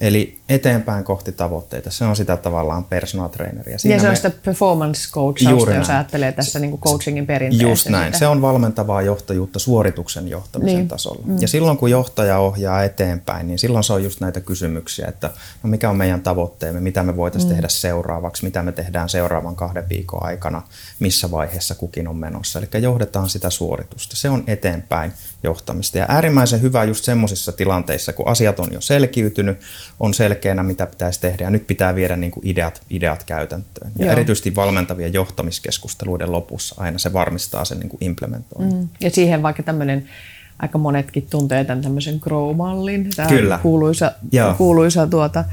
[0.00, 1.90] Eli eteenpäin kohti tavoitteita.
[1.90, 3.78] Se on sitä tavallaan personal traineria.
[3.78, 7.66] Siinä ja se on sitä performance coachausta, jos ajattelee tässä niin coachingin perinteessä.
[7.68, 8.06] Just näin.
[8.06, 8.18] Sitä.
[8.18, 10.88] Se on valmentavaa johtajuutta suorituksen johtamisen niin.
[10.88, 11.22] tasolla.
[11.24, 11.36] Mm.
[11.40, 15.30] Ja silloin kun johtaja ohjaa eteenpäin, niin silloin se on just näitä kysymyksiä, että
[15.62, 17.54] no mikä on meidän tavoitteemme, mitä me voitaisiin mm.
[17.54, 20.62] tehdä seuraavaksi, mitä me tehdään seuraavan kahden viikon aikana,
[20.98, 22.58] missä vaiheessa kukin on menossa.
[22.58, 24.16] Eli johdetaan sitä suoritusta.
[24.16, 25.98] Se on eteenpäin johtamista.
[25.98, 29.58] Ja äärimmäisen hyvä just semmoisissa tilanteissa, kun asiat on jo selkiytynyt,
[30.00, 33.92] on selkeänä, mitä pitäisi tehdä, ja nyt pitää viedä niin kuin ideat, ideat käytäntöön.
[33.98, 34.12] Ja Joo.
[34.12, 38.78] erityisesti valmentavien johtamiskeskusteluiden lopussa aina se varmistaa sen niin kuin implementoinnin.
[38.78, 38.88] Mm.
[39.00, 40.08] Ja siihen vaikka tämmöinen
[40.58, 43.10] aika monetkin tuntee tämän tämmöisen Grow-mallin.
[43.16, 43.58] Tämä Kyllä.
[43.62, 44.12] kuuluisa,
[44.56, 45.44] kuuluisa tuota,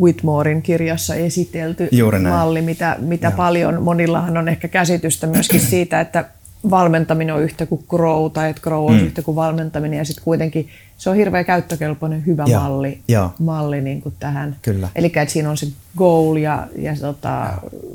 [0.00, 1.88] Whitmorein kirjassa esitelty
[2.30, 6.24] malli, mitä, mitä paljon, monillahan on ehkä käsitystä myöskin siitä, että
[6.70, 9.00] valmentaminen on yhtä kuin grow tai että grow on mm.
[9.06, 13.30] yhtä kuin valmentaminen ja sitten kuitenkin se on hirveän käyttökelpoinen hyvä ja, malli, ja.
[13.38, 14.56] malli niin kuin tähän.
[14.62, 14.88] Kyllä.
[14.94, 17.52] Eli että siinä on se goal ja, ja tota,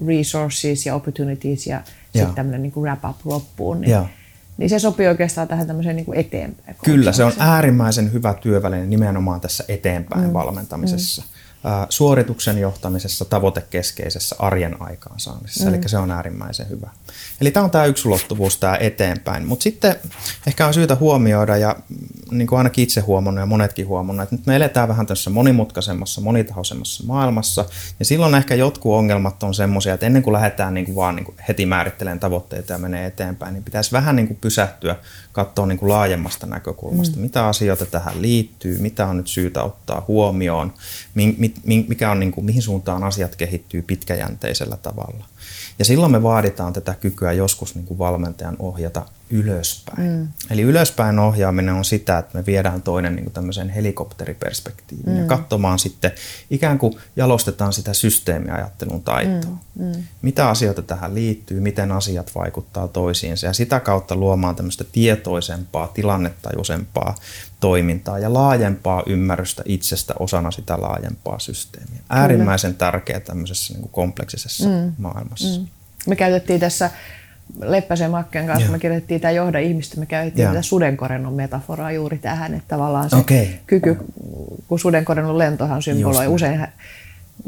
[0.07, 1.83] resources ja opportunities ja, ja.
[2.13, 3.81] sitten tämmöinen niin wrap up loppuun.
[3.81, 4.05] Niin, ja.
[4.57, 6.75] niin se sopii oikeastaan tähän tämmöiseen niin kuin eteenpäin.
[6.83, 10.33] Kyllä, se on äärimmäisen hyvä työväline nimenomaan tässä eteenpäin mm.
[10.33, 11.21] valmentamisessa.
[11.21, 11.36] Mm
[11.89, 15.69] suorituksen johtamisessa, tavoitekeskeisessä arjen aikaansaamisessa.
[15.69, 15.73] Mm.
[15.73, 16.89] Eli se on äärimmäisen hyvä.
[17.41, 19.47] Eli tämä on tämä yksi ulottuvuus, tämä eteenpäin.
[19.47, 19.95] Mutta sitten
[20.47, 21.75] ehkä on syytä huomioida, ja
[22.31, 26.21] niin kuin ainakin itse huomannut ja monetkin huomannut, että nyt me eletään vähän tässä monimutkaisemmassa,
[26.21, 27.65] monitahoisemmassa maailmassa.
[27.99, 31.25] Ja silloin ehkä jotkut ongelmat on semmoisia, että ennen kuin lähdetään niin kuin vaan niin
[31.25, 34.95] kuin heti määrittelemään tavoitteita ja menee eteenpäin, niin pitäisi vähän niin kuin pysähtyä,
[35.37, 37.21] katsoa niin kuin laajemmasta näkökulmasta, mm.
[37.21, 40.73] mitä asioita tähän liittyy, mitä on nyt syytä ottaa huomioon,
[41.87, 45.25] mikä on, niin kuin, mihin suuntaan asiat kehittyy pitkäjänteisellä tavalla.
[45.79, 50.09] Ja silloin me vaaditaan tätä kykyä joskus niin kuin valmentajan ohjata ylöspäin.
[50.09, 50.27] Mm.
[50.49, 55.21] Eli ylöspäin ohjaaminen on sitä, että me viedään toinen niin tämmöiseen helikopteriperspektiiviin mm.
[55.21, 56.11] ja katsomaan sitten,
[56.49, 59.57] ikään kuin jalostetaan sitä systeemiajattelun taitoa.
[59.75, 59.85] Mm.
[59.85, 60.03] Mm.
[60.21, 67.15] Mitä asioita tähän liittyy, miten asiat vaikuttaa toisiinsa ja sitä kautta luomaan tämmöistä tietoisempaa, tilannetajuisempaa
[67.59, 71.99] toimintaa ja laajempaa ymmärrystä itsestä osana sitä laajempaa systeemiä.
[72.09, 74.93] Äärimmäisen tärkeä tämmöisessä niin kompleksisessa mm.
[74.97, 75.59] maailmassa.
[75.59, 75.67] Mm.
[76.07, 76.91] Me käytettiin tässä
[77.61, 78.71] Leppäsen Makken kanssa, Joo.
[78.71, 80.53] me kirjoitettiin tämä johda ihmistä, me käytettiin Joo.
[80.53, 83.45] tätä sudenkorennon metaforaa juuri tähän, että tavallaan se okay.
[83.67, 83.97] kyky,
[84.67, 86.67] kun sudenkorennon lentohan symboloi usein,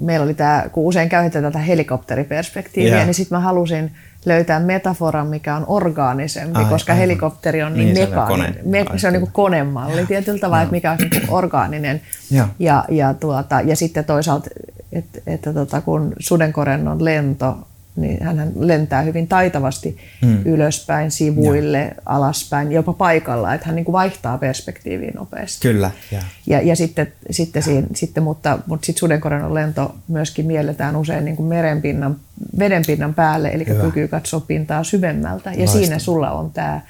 [0.02, 3.06] meillä oli tämä, kun usein käytetään tätä helikopteriperspektiiviä, yeah.
[3.06, 3.92] niin sitten mä halusin
[4.26, 7.02] löytää metaforan, mikä on orgaanisempi, Ai, koska aivan.
[7.02, 8.60] helikopteri on niin, niin mekaaninen.
[8.64, 12.02] Me, se on niin kuin konemalli tietyllä tavalla, että mikä on niin orgaaninen.
[12.32, 14.50] Ja, ja, ja, tuota, ja sitten toisaalta,
[14.92, 17.58] että, että tota, kun sudenkorennon lento
[18.02, 20.42] niin hän lentää hyvin taitavasti hmm.
[20.46, 22.02] ylöspäin, sivuille, ja.
[22.06, 25.68] alaspäin, jopa paikalla, että hän niin kuin vaihtaa perspektiiviä nopeasti.
[25.68, 25.92] Kyllä.
[26.12, 31.26] Ja, ja, ja sitten, sitten, siinä, sitten, mutta, mutta sitten sudenkorennon lento myöskin mielletään usein
[31.26, 32.16] niin kuin merenpinnan
[32.60, 33.84] vedenpinnan päälle, eli Hyvä.
[33.84, 35.52] kyky katsoa pintaa syvemmältä.
[35.52, 35.80] Ja Loistava.
[35.80, 36.82] siinä sulla on tämä,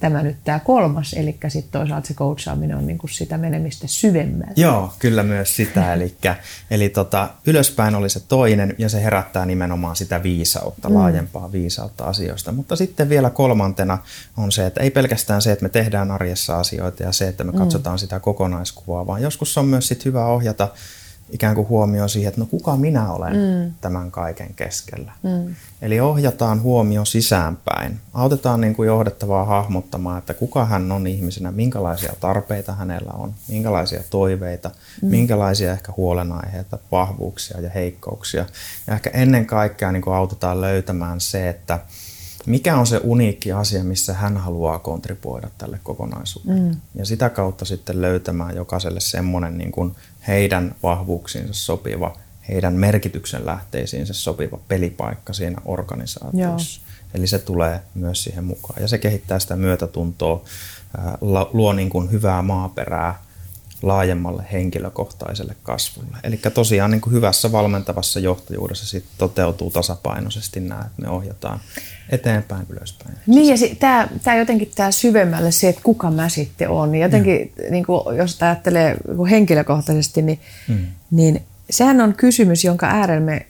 [0.00, 4.52] tämä nyt tämä kolmas, eli sitten toisaalta se coachaaminen on niinku sitä menemistä syvemmälle.
[4.56, 5.92] Joo, kyllä myös sitä.
[5.94, 6.16] eli
[6.70, 10.94] eli tota, ylöspäin oli se toinen, ja se herättää nimenomaan sitä viisautta, mm.
[10.94, 12.52] laajempaa viisautta asioista.
[12.52, 13.98] Mutta sitten vielä kolmantena
[14.36, 17.52] on se, että ei pelkästään se, että me tehdään arjessa asioita ja se, että me
[17.52, 17.58] mm.
[17.58, 17.98] katsotaan mm.
[17.98, 20.68] sitä kokonaiskuvaa, vaan joskus on myös sit hyvä ohjata
[21.32, 23.72] ikään kuin huomio siihen, että no kuka minä olen mm.
[23.80, 25.12] tämän kaiken keskellä.
[25.22, 25.54] Mm.
[25.82, 28.00] Eli ohjataan huomio sisäänpäin.
[28.14, 34.02] Autetaan niin kuin johdettavaa hahmottamaan, että kuka hän on ihmisenä, minkälaisia tarpeita hänellä on, minkälaisia
[34.10, 34.70] toiveita,
[35.02, 35.08] mm.
[35.08, 38.46] minkälaisia ehkä huolenaiheita, vahvuuksia ja heikkouksia.
[38.86, 41.78] Ja ehkä ennen kaikkea niin kuin autetaan löytämään se, että
[42.46, 46.60] mikä on se uniikki asia, missä hän haluaa kontribuoida tälle kokonaisuudelle.
[46.60, 46.76] Mm.
[46.94, 49.96] Ja sitä kautta sitten löytämään jokaiselle semmoinen niin kuin
[50.28, 52.16] heidän vahvuuksiinsa sopiva,
[52.48, 56.80] heidän merkityksen lähteisiinsä sopiva pelipaikka siinä organisaatiossa.
[56.80, 56.92] Joo.
[57.14, 58.82] Eli se tulee myös siihen mukaan.
[58.82, 60.44] Ja se kehittää sitä myötätuntoa,
[61.52, 63.22] luo niin kuin hyvää maaperää
[63.82, 66.16] laajemmalle henkilökohtaiselle kasvulle.
[66.24, 71.60] Eli tosiaan niin kuin hyvässä valmentavassa johtajuudessa sit toteutuu tasapainoisesti nämä, että me ohjataan
[72.08, 73.16] eteenpäin, ylöspäin.
[73.26, 76.92] Niin ja tämä, tämä jotenkin tämä syvemmälle se, että kuka mä sitten on.
[76.92, 78.96] Niin jotenkin, niin kuin, jos ajattelee
[79.30, 80.86] henkilökohtaisesti, niin, mm.
[81.10, 83.46] niin sehän on kysymys, jonka äärellä me,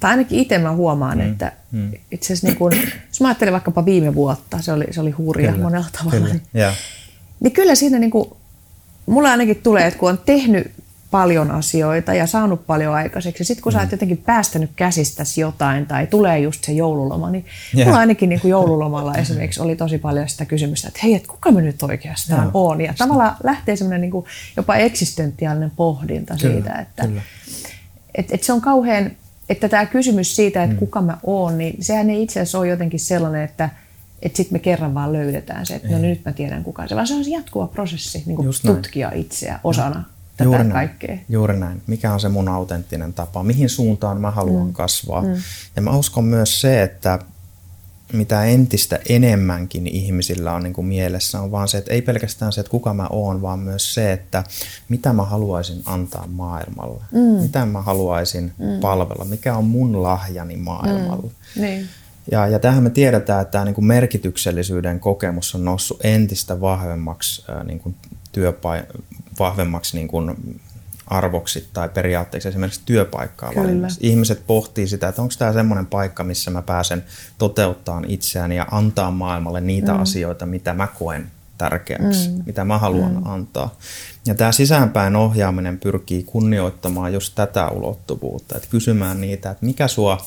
[0.00, 1.32] tai ainakin itse mä huomaan, mm.
[1.32, 1.92] että mm.
[2.10, 2.72] itse asiassa niin kun,
[3.08, 6.10] jos mä ajattelen vaikkapa viime vuotta, se oli, se oli hurja kyllä, monella tavalla.
[6.10, 6.28] Kyllä.
[6.28, 6.74] Niin, yeah.
[7.40, 8.28] niin kyllä siinä niin kuin,
[9.06, 10.72] mulla ainakin tulee, että kun on tehnyt
[11.12, 13.44] paljon asioita ja saanut paljon aikaiseksi.
[13.44, 13.74] Sitten kun mm.
[13.74, 17.86] sä oot jotenkin päästänyt käsistäsi jotain tai tulee just se joululoma, niin yeah.
[17.86, 21.52] mulla ainakin niin kuin joululomalla esimerkiksi oli tosi paljon sitä kysymystä, että hei, et kuka
[21.52, 22.70] mä nyt oikeastaan Joo.
[22.70, 22.80] on?
[22.80, 27.08] Ja tavallaan lähtee semmoinen niin kuin jopa eksistentiaalinen pohdinta kyllä, siitä, että
[28.14, 29.10] et, et se on kauhean,
[29.48, 30.78] että tämä kysymys siitä, että mm.
[30.78, 33.70] kuka mä oon, niin sehän ei itse asiassa ole jotenkin sellainen, että
[34.22, 37.06] että sitten me kerran vaan löydetään se, että no nyt mä tiedän kuka se, vaan
[37.06, 40.04] se on se jatkuva prosessi niin kuin tutkia itseä osana
[40.36, 40.72] tätä Juuri näin.
[40.72, 41.18] kaikkea.
[41.28, 41.82] Juuri näin.
[41.86, 43.42] Mikä on se mun autenttinen tapa?
[43.42, 44.72] Mihin suuntaan mä haluan mm.
[44.72, 45.22] kasvaa?
[45.22, 45.34] Mm.
[45.76, 47.18] Ja mä uskon myös se, että
[48.12, 52.60] mitä entistä enemmänkin ihmisillä on niin kuin mielessä on vaan se, että ei pelkästään se,
[52.60, 54.44] että kuka mä oon, vaan myös se, että
[54.88, 57.02] mitä mä haluaisin antaa maailmalle.
[57.12, 57.42] Mm.
[57.42, 58.80] Mitä mä haluaisin mm.
[58.80, 59.24] palvella.
[59.24, 61.30] Mikä on mun lahjani maailmalle.
[61.56, 61.62] Mm.
[61.62, 61.88] Niin.
[62.30, 67.44] Ja, ja tähän me tiedetään, että tämä niin kuin merkityksellisyyden kokemus on noussut entistä vahvemmaksi
[67.48, 67.94] ää, niin kuin
[68.32, 69.02] työpa-
[69.38, 70.36] vahvemmaksi niin kuin
[71.06, 74.00] arvoksi tai periaatteeksi esimerkiksi työpaikkaa valinnassa.
[74.02, 77.04] Ihmiset pohtii sitä, että onko tämä semmoinen paikka, missä mä pääsen
[77.38, 80.00] toteuttamaan itseäni ja antaa maailmalle niitä mm.
[80.00, 82.42] asioita, mitä mä koen tärkeäksi, mm.
[82.46, 83.26] mitä mä haluan mm.
[83.26, 83.76] antaa.
[84.26, 90.26] Ja tämä sisäänpäin ohjaaminen pyrkii kunnioittamaan just tätä ulottuvuutta, että kysymään niitä, että mikä sua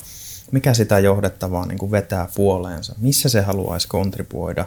[0.52, 4.66] mikä sitä johdettavaa niin kuin vetää puoleensa, missä se haluaisi kontribuoida,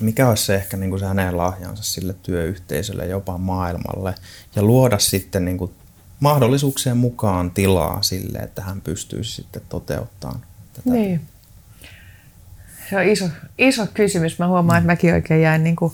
[0.00, 4.14] mikä olisi se ehkä niin kuin se hänen lahjansa sille työyhteisölle, jopa maailmalle,
[4.56, 5.70] ja luoda sitten niin kuin
[6.20, 10.40] mahdollisuuksien mukaan tilaa sille, että hän pystyisi sitten toteuttamaan
[10.72, 10.90] tätä.
[10.90, 11.20] Niin.
[12.90, 14.38] Se on iso, iso kysymys.
[14.38, 14.78] Mä huomaan, mm.
[14.78, 15.92] että mäkin oikein jäin, niin kuin,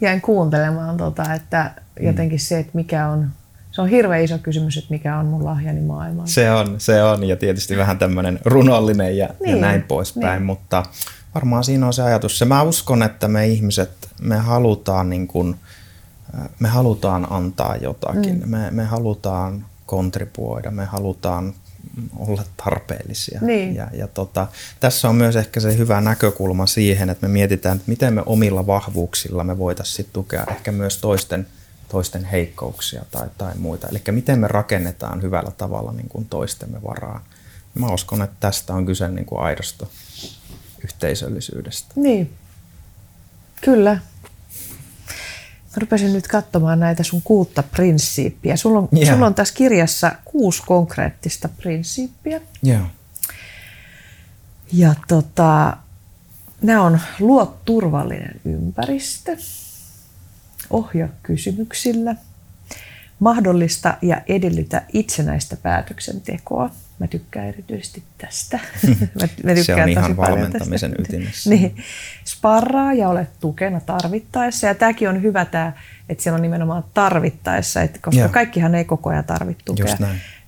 [0.00, 3.30] jäin kuuntelemaan, tota, että jotenkin se, että mikä on
[3.76, 6.28] se on hirveän iso kysymys, että mikä on mun lahjani maailmaan.
[6.28, 10.46] Se on, se on ja tietysti vähän tämmöinen runollinen ja, niin, ja näin poispäin, niin.
[10.46, 10.82] mutta
[11.34, 12.38] varmaan siinä on se ajatus.
[12.38, 13.90] Se mä uskon, että me ihmiset,
[14.22, 15.56] me halutaan, niin kuin,
[16.58, 18.48] me halutaan antaa jotakin, mm.
[18.48, 21.54] me, me halutaan kontribuoida, me halutaan
[22.18, 23.40] olla tarpeellisia.
[23.42, 23.74] Niin.
[23.74, 24.46] Ja, ja tota,
[24.80, 28.66] tässä on myös ehkä se hyvä näkökulma siihen, että me mietitään, että miten me omilla
[28.66, 31.46] vahvuuksilla me voitaisiin tukea ehkä myös toisten
[31.88, 33.88] toisten heikkouksia tai, tai muita.
[33.88, 37.20] Eli miten me rakennetaan hyvällä tavalla niin kuin toistemme varaan.
[37.74, 39.86] Mä uskon, että tästä on kyse niin kuin aidosta
[40.84, 41.92] yhteisöllisyydestä.
[41.96, 42.32] Niin,
[43.60, 43.98] kyllä.
[45.76, 48.56] Mä rupesin nyt katsomaan näitä sun kuutta prinsiippiä.
[48.56, 49.14] Sulla on, yeah.
[49.14, 52.40] sulla on tässä kirjassa kuusi konkreettista prinsiippiä.
[52.66, 52.82] Yeah.
[54.72, 55.76] Ja tota,
[56.62, 59.36] nämä on luo turvallinen ympäristö,
[60.70, 62.16] ohjaa kysymyksillä,
[63.20, 66.70] mahdollista ja edellytä itsenäistä päätöksentekoa.
[66.98, 68.58] Mä tykkään erityisesti tästä.
[68.88, 68.98] mä,
[69.44, 71.02] mä tykkään Se on ihan valmentamisen tästä.
[71.16, 71.50] ytimessä.
[71.50, 71.76] niin.
[72.24, 74.66] Sparraa ja ole tukena tarvittaessa.
[74.66, 75.72] Ja tämäkin on hyvä, tämä,
[76.08, 78.28] että siellä on nimenomaan tarvittaessa, että koska Joo.
[78.28, 79.96] kaikkihan ei koko ajan tarvitse tukea.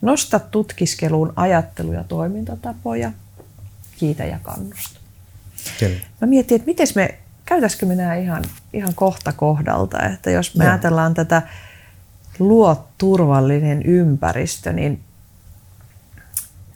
[0.01, 3.13] Nosta tutkiskeluun ajattelu- ja toimintatapoja.
[3.99, 5.01] Kiitä ja kannusta.
[5.79, 5.97] Kyllä.
[6.21, 10.65] Mä mietin, että miten me käytäisikö me nämä ihan, ihan kohta kohdalta, että jos me
[10.65, 10.73] Joo.
[10.73, 11.43] ajatellaan tätä
[12.39, 15.01] luo turvallinen ympäristö, niin,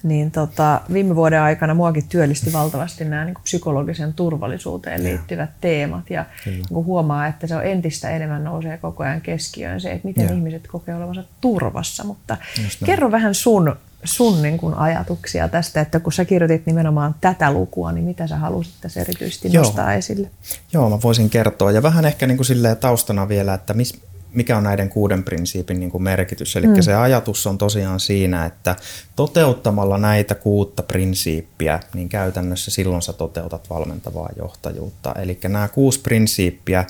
[0.03, 5.57] niin tota, viime vuoden aikana muakin työllisti valtavasti nämä niin psykologisen turvallisuuteen liittyvät ja.
[5.61, 10.09] teemat ja niin huomaa, että se on entistä enemmän nousee koko ajan keskiöön se, että
[10.09, 10.35] miten ja.
[10.35, 12.37] ihmiset kokee olevansa turvassa, mutta
[12.85, 17.93] kerro vähän sun sun niin kuin ajatuksia tästä, että kun sä kirjoitit nimenomaan tätä lukua,
[17.93, 19.65] niin mitä sä halusit tässä erityisesti Joo.
[19.65, 20.31] nostaa esille?
[20.73, 21.73] Joo, mä voisin kertoa.
[21.73, 24.01] Ja vähän ehkä niin kuin taustana vielä, että mis,
[24.35, 26.57] mikä on näiden kuuden prinsiipin niin kuin merkitys.
[26.57, 26.83] Eli mm.
[26.83, 28.77] se ajatus on tosiaan siinä, että
[29.23, 35.13] toteuttamalla näitä kuutta prinsiippiä, niin käytännössä silloin sä toteutat valmentavaa johtajuutta.
[35.13, 36.85] Eli nämä kuusi prinsiippiä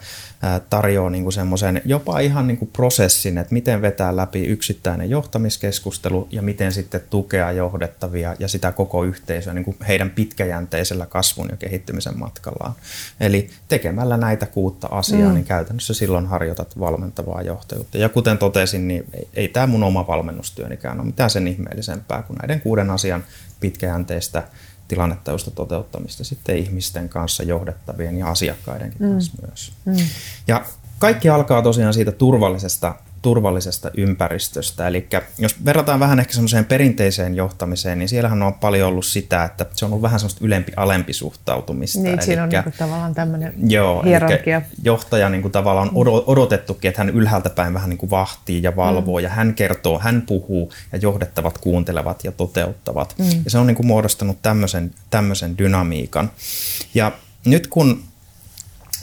[0.71, 6.42] tarjoaa niin semmoisen jopa ihan niin kuin prosessin, että miten vetää läpi yksittäinen johtamiskeskustelu ja
[6.42, 12.18] miten sitten tukea johdettavia ja sitä koko yhteisöä niin kuin heidän pitkäjänteisellä kasvun ja kehittymisen
[12.18, 12.73] matkallaan.
[13.21, 15.35] Eli tekemällä näitä kuutta asiaa, mm.
[15.35, 17.99] niin käytännössä silloin harjoitat valmentavaa johtajuutta.
[17.99, 22.37] Ja kuten totesin, niin ei, ei tämä mun oma valmennustyönikään ole mitään sen ihmeellisempää kuin
[22.37, 23.25] näiden kuuden asian
[23.61, 24.43] pitkäjänteistä
[24.89, 29.13] tilannetajusta toteuttamista sitten ihmisten kanssa johdettavien ja asiakkaidenkin mm.
[29.13, 29.73] kanssa myös.
[29.85, 29.97] Mm.
[30.47, 30.65] Ja
[30.99, 34.87] kaikki alkaa tosiaan siitä turvallisesta turvallisesta ympäristöstä.
[34.87, 35.09] Eli
[35.39, 39.85] jos verrataan vähän ehkä semmoiseen perinteiseen johtamiseen, niin siellähän on paljon ollut sitä, että se
[39.85, 42.01] on ollut vähän semmoista ylempi-alempi suhtautumista.
[42.01, 44.63] Niin, eli siinä on niin tavallaan tämmöinen joo, hierarkia.
[44.83, 48.77] johtaja niin kuin tavallaan on odotettukin, että hän ylhäältä päin vähän niin kuin vahtii ja
[48.77, 49.23] valvoo mm.
[49.23, 53.15] ja hän kertoo, hän puhuu ja johdettavat kuuntelevat ja toteuttavat.
[53.19, 53.27] Mm.
[53.45, 56.31] Ja se on niin kuin muodostanut tämmöisen, tämmöisen dynamiikan.
[56.95, 57.13] Ja
[57.45, 58.05] nyt kun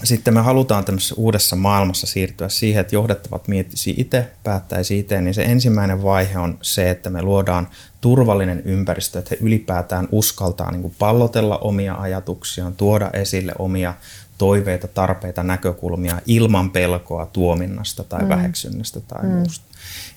[0.04, 5.34] sitten me halutaan tämmöisessä uudessa maailmassa siirtyä siihen, että johdettavat miettisi itse, päättäisi itse, niin
[5.34, 7.68] se ensimmäinen vaihe on se, että me luodaan
[8.02, 13.94] turvallinen ympäristö, että he ylipäätään uskaltaa niin kuin pallotella omia ajatuksiaan, tuoda esille omia
[14.38, 18.30] toiveita, tarpeita, näkökulmia ilman pelkoa tuominnasta tai mm.
[18.30, 19.30] väheksynnästä tai mm.
[19.30, 19.66] muusta.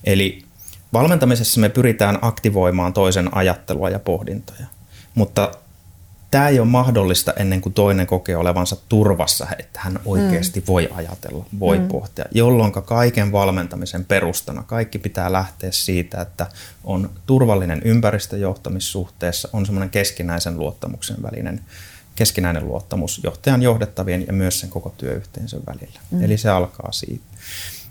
[0.03, 0.43] Eli
[0.93, 4.65] valmentamisessa me pyritään aktivoimaan toisen ajattelua ja pohdintoja,
[5.15, 5.51] mutta
[6.33, 10.65] tämä ei ole mahdollista ennen kuin toinen kokee olevansa turvassa, että hän oikeasti mm.
[10.67, 11.87] voi ajatella, voi mm.
[11.87, 16.47] pohtia, jolloin kaiken valmentamisen perustana kaikki pitää lähteä siitä, että
[16.83, 21.61] on turvallinen ympäristöjohtamissuhteessa, on semmoinen keskinäisen luottamuksen välinen
[22.15, 25.99] keskinäinen luottamus johtajan johdettavien ja myös sen koko työyhteisön välillä.
[26.11, 26.23] Mm.
[26.23, 27.25] Eli se alkaa siitä.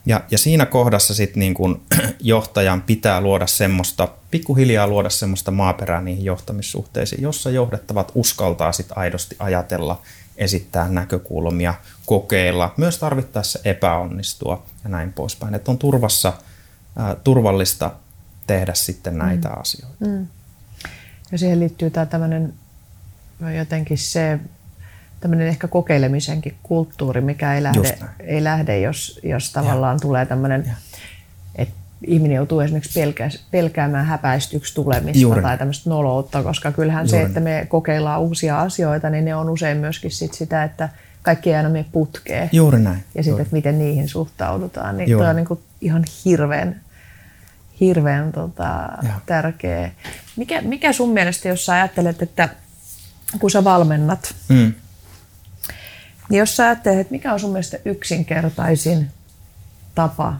[0.06, 1.82] Ja, ja siinä kohdassa sitten niin kun
[2.20, 9.36] johtajan pitää luoda semmoista, pikkuhiljaa luoda semmoista maaperää niihin johtamissuhteisiin, jossa johdettavat uskaltaa sitten aidosti
[9.38, 10.02] ajatella,
[10.36, 11.74] esittää näkökulmia,
[12.06, 15.54] kokeilla, myös tarvittaessa epäonnistua ja näin poispäin.
[15.54, 16.32] Että on turvassa,
[16.96, 17.90] ää, turvallista
[18.46, 19.60] tehdä sitten näitä mm.
[19.60, 20.04] asioita.
[20.06, 20.26] Mm.
[21.32, 22.54] Ja siihen liittyy tämä tämmöinen
[23.56, 24.38] jotenkin se
[25.22, 30.00] tämmöinen ehkä kokeilemisenkin kulttuuri, mikä ei lähde, ei lähde jos, jos tavallaan ja.
[30.00, 30.72] tulee tämmöinen,
[31.54, 31.74] että
[32.06, 35.42] ihminen joutuu esimerkiksi pelkää, pelkäämään häpäistyksi tulemista Juuri.
[35.42, 37.10] tai tämmöistä noloutta, koska kyllähän Juuri.
[37.10, 40.88] se, että me kokeillaan uusia asioita, niin ne on usein myöskin sit sitä, että
[41.22, 42.48] kaikki ei aina mene putkeen.
[42.52, 43.04] Juuri näin.
[43.14, 45.28] Ja sitten, että miten niihin suhtaudutaan, niin Juuri.
[45.28, 46.80] on niin kuin ihan hirveän,
[47.80, 48.88] hirveän tota,
[49.26, 49.90] tärkeä.
[50.36, 52.48] Mikä, mikä sun mielestä, jos sä ajattelet, että
[53.38, 54.72] kun sä valmennat, mm.
[56.32, 59.10] Niin jos sä ajattelet, että mikä on sun mielestä yksinkertaisin
[59.94, 60.36] tapa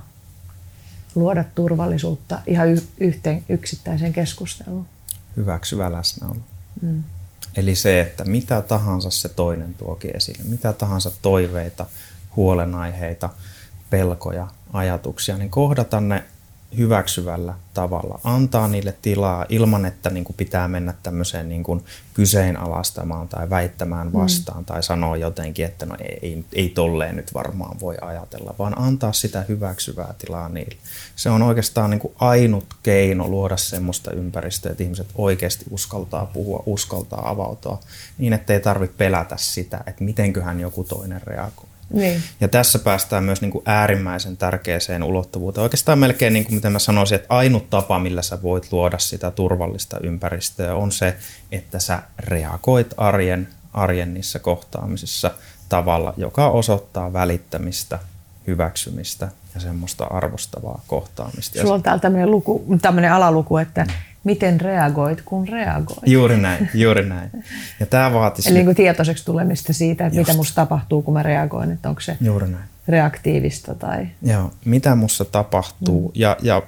[1.15, 2.69] luoda turvallisuutta ihan
[3.01, 4.87] yhteen yksittäiseen keskusteluun?
[5.37, 6.41] Hyväksyvä läsnäolo.
[6.83, 7.03] Mm.
[7.57, 11.87] Eli se, että mitä tahansa se toinen tuokin esille, mitä tahansa toiveita,
[12.37, 13.31] huolenaiheita,
[13.91, 16.25] pelkoja, ajatuksia, niin kohdata ne
[16.79, 23.29] hyväksyvällä tavalla, antaa niille tilaa ilman, että niin kuin pitää mennä tämmöiseen niin kuin kyseenalaistamaan
[23.29, 24.13] tai väittämään mm.
[24.13, 24.65] vastaan mm.
[24.65, 29.13] tai sanoa jotenkin, että no ei, ei, ei tolleen nyt varmaan voi ajatella, vaan antaa
[29.13, 30.77] sitä hyväksyvää tilaa niille.
[31.17, 36.63] Se on oikeastaan niin kuin ainut keino luoda semmoista ympäristöä, että ihmiset oikeasti uskaltaa puhua,
[36.67, 37.81] uskaltaa avautua
[38.19, 41.72] niin, ettei tarvitse pelätä sitä, että mitenköhän joku toinen reagoi.
[41.93, 42.23] Niin.
[42.41, 45.63] Ja tässä päästään myös niin kuin äärimmäisen tärkeäseen ulottuvuuteen.
[45.63, 49.31] Oikeastaan melkein, niin kuin miten mä sanoisin, että ainut tapa, millä sä voit luoda sitä
[49.31, 51.17] turvallista ympäristöä, on se,
[51.53, 55.31] että sä reagoit arjen, arjen niissä kohtaamisissa
[55.69, 57.99] tavalla, joka osoittaa välittämistä,
[58.47, 61.61] hyväksymistä ja semmoista arvostavaa kohtaamista.
[61.61, 66.07] Sulla on täällä tämmöinen, luku, tämmöinen alaluku, että mm miten reagoit, kun reagoit.
[66.07, 67.31] Juuri näin, juuri näin.
[67.81, 68.49] Ja tämä vaatisi...
[68.49, 70.29] Eli niin kuin tietoiseksi tulemista siitä, että Just.
[70.29, 72.65] mitä musta tapahtuu, kun mä reagoin, että onko se juuri näin.
[72.89, 74.07] reaktiivista tai...
[74.23, 76.13] Joo, mitä musta tapahtuu mm.
[76.15, 76.63] ja, ja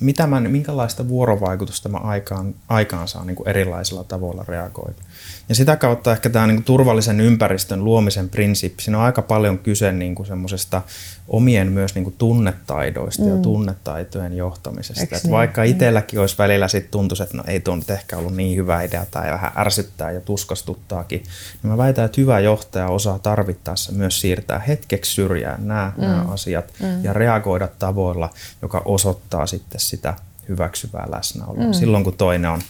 [0.00, 5.02] mitä mä, minkälaista vuorovaikutusta mä aikaan, aikaan saan niin kuin erilaisilla tavoilla reagoida.
[5.48, 9.92] Ja sitä kautta ehkä tämä niin turvallisen ympäristön luomisen prinsippi, siinä on aika paljon kyse
[9.92, 10.82] niin kuin semmoisesta
[11.28, 13.28] omien myös niin kuin tunnetaidoista mm.
[13.28, 15.16] ja tunnetaitojen johtamisesta.
[15.22, 15.32] Niin?
[15.32, 18.82] Vaikka itselläkin olisi välillä sitten tuntuisi, että no ei tuo nyt ehkä ollut niin hyvä
[18.82, 21.22] idea tai vähän ärsyttää ja tuskastuttaakin,
[21.62, 26.02] niin mä väitän, että hyvä johtaja osaa tarvittaessa myös siirtää hetkeksi syrjään nämä, mm.
[26.02, 27.04] nämä asiat mm.
[27.04, 28.30] ja reagoida tavoilla,
[28.62, 30.14] joka osoittaa sitten sitä
[30.48, 31.64] hyväksyvää läsnäoloa.
[31.64, 31.72] Mm.
[31.72, 32.60] Silloin kun toinen on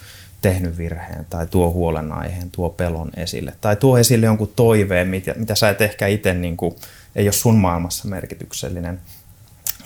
[0.43, 5.55] tehnyt virheen tai tuo huolenaiheen, tuo pelon esille tai tuo esille jonkun toiveen, mitä, mitä
[5.55, 6.75] sä et ehkä itse, niin kuin,
[7.17, 9.01] ei ole sun maailmassa merkityksellinen,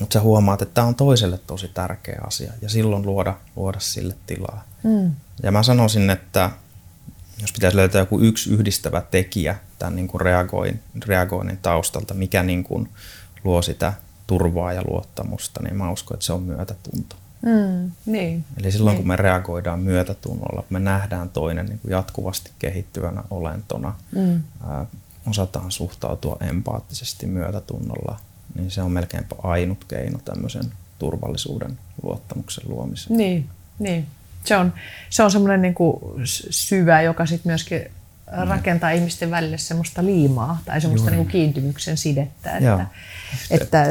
[0.00, 4.14] mutta sä huomaat, että tämä on toiselle tosi tärkeä asia ja silloin luoda, luoda sille
[4.26, 4.64] tilaa.
[4.82, 5.12] Mm.
[5.42, 6.50] Ja mä sanoisin, että
[7.40, 12.64] jos pitäisi löytää joku yksi yhdistävä tekijä tämän niin kuin reagoin, reagoinnin taustalta, mikä niin
[12.64, 12.88] kuin
[13.44, 13.92] luo sitä
[14.26, 17.16] turvaa ja luottamusta, niin mä uskon, että se on myötätunto.
[17.42, 18.44] Mm, niin.
[18.60, 19.02] Eli silloin niin.
[19.02, 24.42] kun me reagoidaan myötätunnolla, me nähdään toinen niin kuin jatkuvasti kehittyvänä olentona, mm.
[24.68, 24.86] ää,
[25.30, 28.20] osataan suhtautua empaattisesti myötätunnolla,
[28.54, 33.16] niin se on melkeinpä ainut keino tämmöisen turvallisuuden luottamuksen luomiseen.
[33.16, 34.06] Niin, niin.
[34.44, 34.72] Se on,
[35.10, 36.00] se on semmoinen niin kuin
[36.50, 37.90] syvä, joka sitten myöskin.
[38.26, 38.96] Rakentaa mm.
[38.96, 42.86] ihmisten välille semmoista liimaa tai semmoista niin kiintymyksen sidettä, että,
[43.50, 43.84] että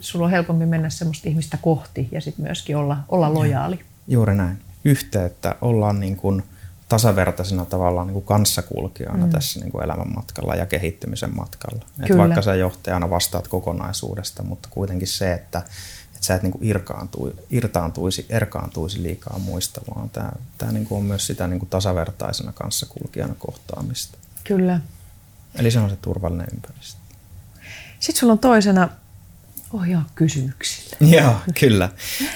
[0.00, 3.80] sulla on helpompi mennä semmoista ihmistä kohti ja sitten myöskin olla, olla lojaali.
[4.08, 4.58] Juuri näin.
[4.84, 6.42] Yhteyttä ollaan niin kuin
[6.88, 9.32] tasavertaisena tavallaan niin kuin kanssakulkijana mm.
[9.32, 11.84] tässä niin kuin elämän matkalla ja kehittymisen matkalla.
[12.02, 15.62] Et vaikka sä johtajana vastaat kokonaisuudesta, mutta kuitenkin se, että
[16.18, 20.98] että sä et niin kuin irkaantui, irtaantuisi, erkaantuisi liikaa muista, vaan tämä, tämä niin kuin
[20.98, 24.18] on myös sitä niin kuin tasavertaisena kanssakulkijana kohtaamista.
[24.44, 24.80] Kyllä.
[25.54, 27.00] Eli se on se turvallinen ympäristö.
[28.00, 28.88] Sitten sulla on toisena
[29.72, 30.96] ohjaa kysymyksille.
[31.16, 31.88] Joo, kyllä.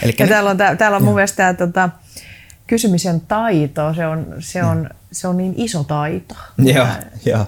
[0.03, 1.91] Elikkä ja täällä on, täällä on mun mielestä tämä tota,
[2.67, 6.35] kysymisen taito, se on, se on, se on niin iso taito.
[6.59, 6.87] Joo,
[7.25, 7.47] joo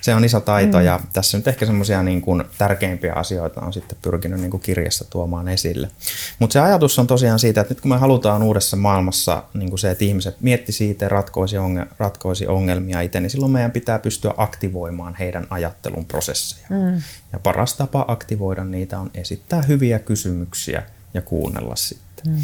[0.00, 0.84] se on iso taito mm.
[0.84, 5.04] ja tässä nyt ehkä semmoisia niin kuin tärkeimpiä asioita on sitten pyrkinyt niin kuin kirjassa
[5.10, 5.90] tuomaan esille.
[6.38, 9.78] Mutta se ajatus on tosiaan siitä, että nyt kun me halutaan uudessa maailmassa niin kuin
[9.78, 13.98] se, että ihmiset mietti siitä ja ratkoisi, onge- ratkoisi ongelmia itse, niin silloin meidän pitää
[13.98, 16.66] pystyä aktivoimaan heidän ajattelun prosesseja.
[16.70, 17.02] Mm.
[17.32, 20.82] Ja paras tapa aktivoida niitä on esittää hyviä kysymyksiä
[21.14, 22.32] ja kuunnella sitten.
[22.32, 22.38] Mm.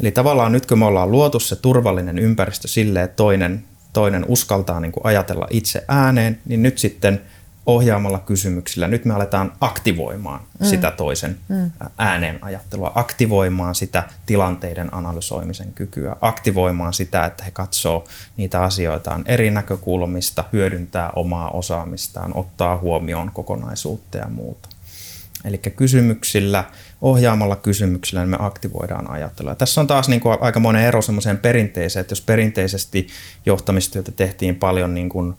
[0.00, 3.64] Eli tavallaan nyt kun me ollaan luotu se turvallinen ympäristö sille, että toinen
[3.98, 7.20] toinen uskaltaa niin kuin ajatella itse ääneen, niin nyt sitten
[7.66, 10.66] ohjaamalla kysymyksillä, nyt me aletaan aktivoimaan mm.
[10.66, 11.70] sitä toisen mm.
[11.98, 18.04] ääneen ajattelua, aktivoimaan sitä tilanteiden analysoimisen kykyä, aktivoimaan sitä, että he katsoo
[18.36, 24.68] niitä asioitaan eri näkökulmista, hyödyntää omaa osaamistaan, ottaa huomioon kokonaisuutta ja muuta.
[25.44, 26.64] Eli kysymyksillä,
[27.02, 29.54] ohjaamalla kysymyksillä niin me aktivoidaan ajattelua.
[29.54, 33.06] Tässä on taas niin kuin aika monen ero semmoiseen perinteeseen, että jos perinteisesti
[33.46, 35.34] johtamistyötä tehtiin paljon niin kuin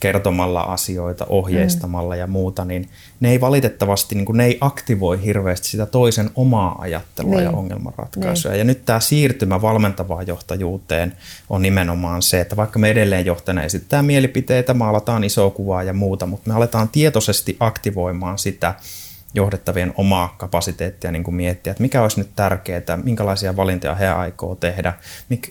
[0.00, 2.18] kertomalla asioita, ohjeistamalla mm.
[2.18, 2.88] ja muuta, niin
[3.20, 7.44] ne ei valitettavasti, niin kuin, ne ei aktivoi hirveästi sitä toisen omaa ajattelua niin.
[7.44, 8.52] ja ongelmanratkaisuja.
[8.52, 8.58] Niin.
[8.58, 11.16] Ja nyt tämä siirtymä valmentavaan johtajuuteen
[11.50, 16.26] on nimenomaan se, että vaikka me edelleen johtajana esittää mielipiteitä, maalataan isoa kuvaa ja muuta,
[16.26, 18.74] mutta me aletaan tietoisesti aktivoimaan sitä,
[19.34, 24.54] johdettavien omaa kapasiteettia niin kuin miettiä, että mikä olisi nyt tärkeää, minkälaisia valintoja he aikoo
[24.54, 24.94] tehdä,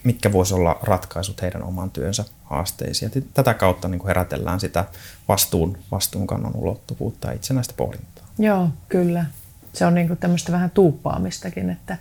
[0.04, 3.12] mitkä voisi olla ratkaisut heidän oman työnsä haasteisiin.
[3.16, 4.86] Ja tätä kautta niin kuin herätellään sitä
[5.28, 8.26] vastuun, vastuunkannon ulottuvuutta ja itsenäistä pohdintaa.
[8.40, 9.26] Joo, kyllä.
[9.74, 11.98] Se on niin kuin tämmöistä vähän tuuppaamistakin, että,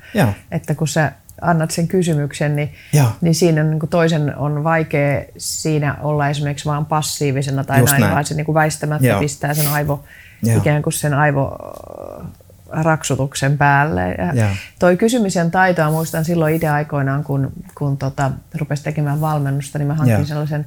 [0.51, 2.75] että kun sä annat sen kysymyksen, niin,
[3.21, 8.13] niin siinä niin kuin toisen on vaikea siinä olla esimerkiksi vaan passiivisena tai näin, näin,
[8.13, 9.21] vaan se niin kuin väistämättä Joo.
[9.21, 10.05] pistää sen aivo
[10.43, 10.59] Joo.
[10.59, 14.15] ikään kuin sen aivoraksutuksen päälle.
[14.19, 14.49] Ja Joo.
[14.79, 19.95] toi kysymisen taitoa muistan silloin itse aikoinaan, kun, kun tota, rupesi tekemään valmennusta, niin mä
[19.95, 20.25] hankin Joo.
[20.25, 20.67] sellaisen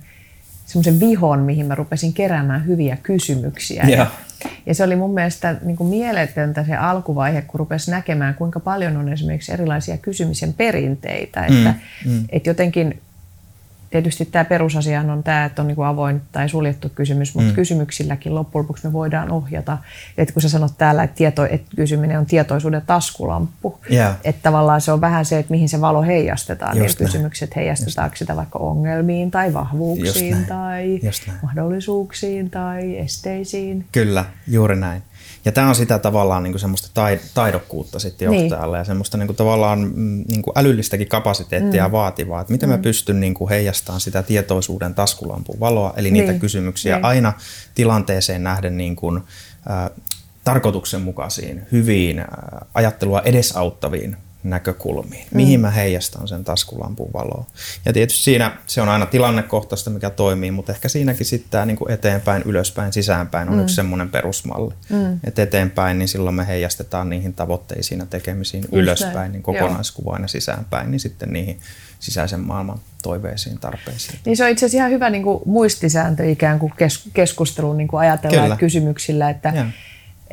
[0.66, 3.84] semmoisen vihon, mihin mä rupesin keräämään hyviä kysymyksiä.
[3.88, 4.08] Ja,
[4.66, 8.98] ja se oli mun mielestä niin kuin mieletöntä se alkuvaihe, kun rupesi näkemään, kuinka paljon
[8.98, 11.46] on esimerkiksi erilaisia kysymisen perinteitä.
[11.46, 11.74] Että,
[12.06, 12.26] mm, mm.
[12.30, 13.02] että jotenkin
[13.94, 17.56] tietysti tämä perusasia on tämä, että on niin kuin avoin tai suljettu kysymys, mutta mm.
[17.56, 19.78] kysymyksilläkin loppujen lopuksi me voidaan ohjata.
[20.18, 24.16] Että kun sä sanot täällä, että, tieto, että kysyminen on tietoisuuden taskulamppu, yeah.
[24.24, 26.78] että tavallaan se on vähän se, että mihin se valo heijastetaan.
[26.78, 31.00] Just niin kysymykset heijastetaanko sitä vaikka ongelmiin tai vahvuuksiin tai
[31.42, 33.86] mahdollisuuksiin tai esteisiin.
[33.92, 35.04] Kyllä, juuri näin.
[35.46, 37.02] Ja tämä on sitä tavallaan niin kuin semmoista
[37.34, 38.42] taidokkuutta sitten niin.
[38.42, 38.82] johtajalle niin.
[38.82, 41.92] ja semmoista niin kuin tavallaan mm, niin kuin älyllistäkin kapasiteettia mm.
[41.92, 42.74] vaativaa, että miten mm.
[42.74, 46.26] mä pystyn niin kuin heijastamaan sitä tietoisuuden taskulampun valoa, eli niin.
[46.26, 47.06] niitä kysymyksiä niin.
[47.06, 47.34] aina
[47.76, 49.90] tilanteeseen nähden niin kuin, äh,
[50.44, 52.28] tarkoituksenmukaisiin, hyviin, äh,
[52.74, 57.46] ajattelua edesauttaviin näkökulmiin, mihin mä heijastan sen taskulampun valoa.
[57.86, 61.78] Ja tietysti siinä se on aina tilannekohtaista, mikä toimii, mutta ehkä siinäkin sitten tämä niin
[61.90, 63.62] eteenpäin, ylöspäin, sisäänpäin on mm.
[63.62, 64.74] yksi semmoinen perusmalli.
[64.90, 65.20] Mm.
[65.24, 69.32] Että eteenpäin, niin silloin me heijastetaan niihin tavoitteisiin ja tekemisiin Just ylöspäin, näin.
[69.32, 71.60] niin kokonaiskuvaan ja sisäänpäin, niin sitten niihin
[72.00, 74.20] sisäisen maailman toiveisiin, tarpeisiin.
[74.26, 77.88] Niin se on itse asiassa ihan hyvä niin kuin muistisääntö ikään kuin kes- keskustelun niin
[77.88, 78.58] kuin ajatellaan Kyllä.
[78.58, 79.66] kysymyksillä, että ja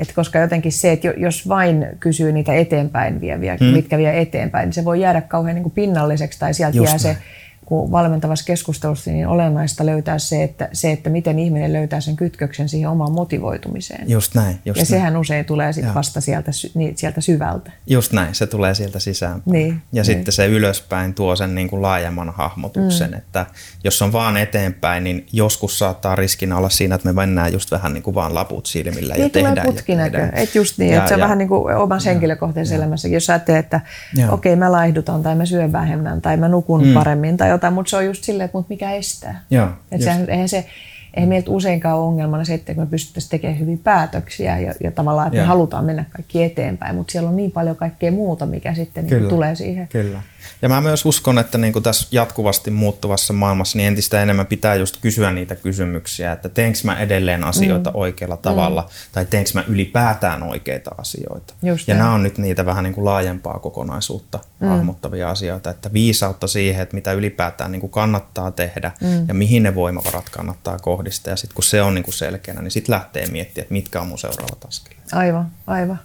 [0.00, 3.68] et koska jotenkin se, että jos vain kysyy niitä eteenpäin vieviä, hmm.
[3.68, 6.92] mitkä vie eteenpäin, niin se voi jäädä kauhean niin kuin pinnalliseksi tai sieltä Just jää
[6.92, 7.16] näin.
[7.16, 7.22] se
[7.70, 12.68] kun valmentavassa keskustelussa niin olennaista löytää se että, se, että miten ihminen löytää sen kytköksen
[12.68, 14.10] siihen omaan motivoitumiseen.
[14.10, 14.58] Just näin.
[14.64, 14.86] Just ja näin.
[14.86, 17.70] sehän usein tulee sit vasta sieltä, niin, sieltä syvältä.
[17.86, 19.52] Just näin, se tulee sieltä sisäänpäin.
[19.52, 20.04] Niin, ja niin.
[20.04, 23.16] sitten se ylöspäin tuo sen niin kuin laajemman hahmotuksen, mm.
[23.16, 23.46] että
[23.84, 27.94] jos on vaan eteenpäin, niin joskus saattaa riskinä olla siinä, että me mennään just vähän
[27.94, 29.66] niin kuin vaan laput silmillä niin, ja tehdään.
[29.66, 30.42] putkinäkö, ja tehdään.
[30.42, 33.14] Et just niin, ja, että se on vähän niin kuin omassa henkilökohtaisessa elämässäkin.
[33.14, 33.80] Jos ajattelee, että
[34.12, 36.94] okei okay, mä laihdutan tai mä syön vähemmän tai mä nukun mm.
[36.94, 39.42] paremmin tai jotain, mutta se on just silleen, että mut mikä estää.
[39.50, 40.66] Joo, että sehän, eihän se,
[41.14, 45.26] eihän meiltä useinkaan ole ongelmana se, että me pystyttäisiin tekemään hyviä päätöksiä ja, ja tavallaan,
[45.26, 45.44] että Joo.
[45.44, 49.28] me halutaan mennä kaikki eteenpäin, mutta siellä on niin paljon kaikkea muuta, mikä sitten niin
[49.28, 49.88] tulee siihen.
[49.88, 50.22] Kyllä.
[50.62, 54.74] Ja mä myös uskon, että niin kuin tässä jatkuvasti muuttuvassa maailmassa niin entistä enemmän pitää
[54.74, 57.96] just kysyä niitä kysymyksiä, että teenkö mä edelleen asioita mm.
[57.96, 58.88] oikealla tavalla mm.
[59.12, 61.54] tai teenkö mä ylipäätään oikeita asioita.
[61.62, 64.68] Just ja nämä on nyt niitä vähän niin kuin laajempaa kokonaisuutta mm.
[64.68, 69.28] hahmottavia asioita, että viisautta siihen, että mitä ylipäätään niin kuin kannattaa tehdä mm.
[69.28, 71.30] ja mihin ne voimavarat kannattaa kohdistaa.
[71.30, 74.06] Ja sitten kun se on niin kuin selkeänä, niin sitten lähtee miettimään, että mitkä on
[74.06, 75.12] mun seuraavat askeleet.
[75.12, 75.98] Aivan, aivan.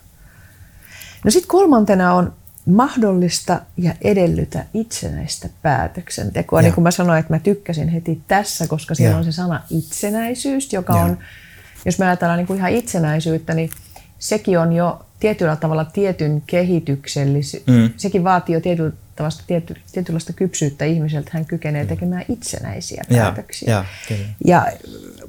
[1.24, 2.34] No sitten kolmantena on
[2.66, 6.60] mahdollista ja edellytä itsenäistä päätöksentekoa.
[6.60, 6.64] Ja.
[6.64, 9.18] Niin kuin mä sanoin, että mä tykkäsin heti tässä, koska siellä ja.
[9.18, 11.00] on se sana itsenäisyys, joka ja.
[11.00, 11.18] on
[11.86, 13.70] jos me ajatellaan niin kuin ihan itsenäisyyttä, niin
[14.20, 17.64] sekin on jo tietyllä tavalla tietyn kehityksellis...
[17.68, 17.90] Mm.
[17.98, 21.30] Sekin vaatii jo tietyllä tavalla tiety, tietynlaista kypsyyttä ihmiseltä.
[21.34, 23.72] Hän kykenee tekemään itsenäisiä päätöksiä.
[23.72, 24.66] Ja, ja, ja,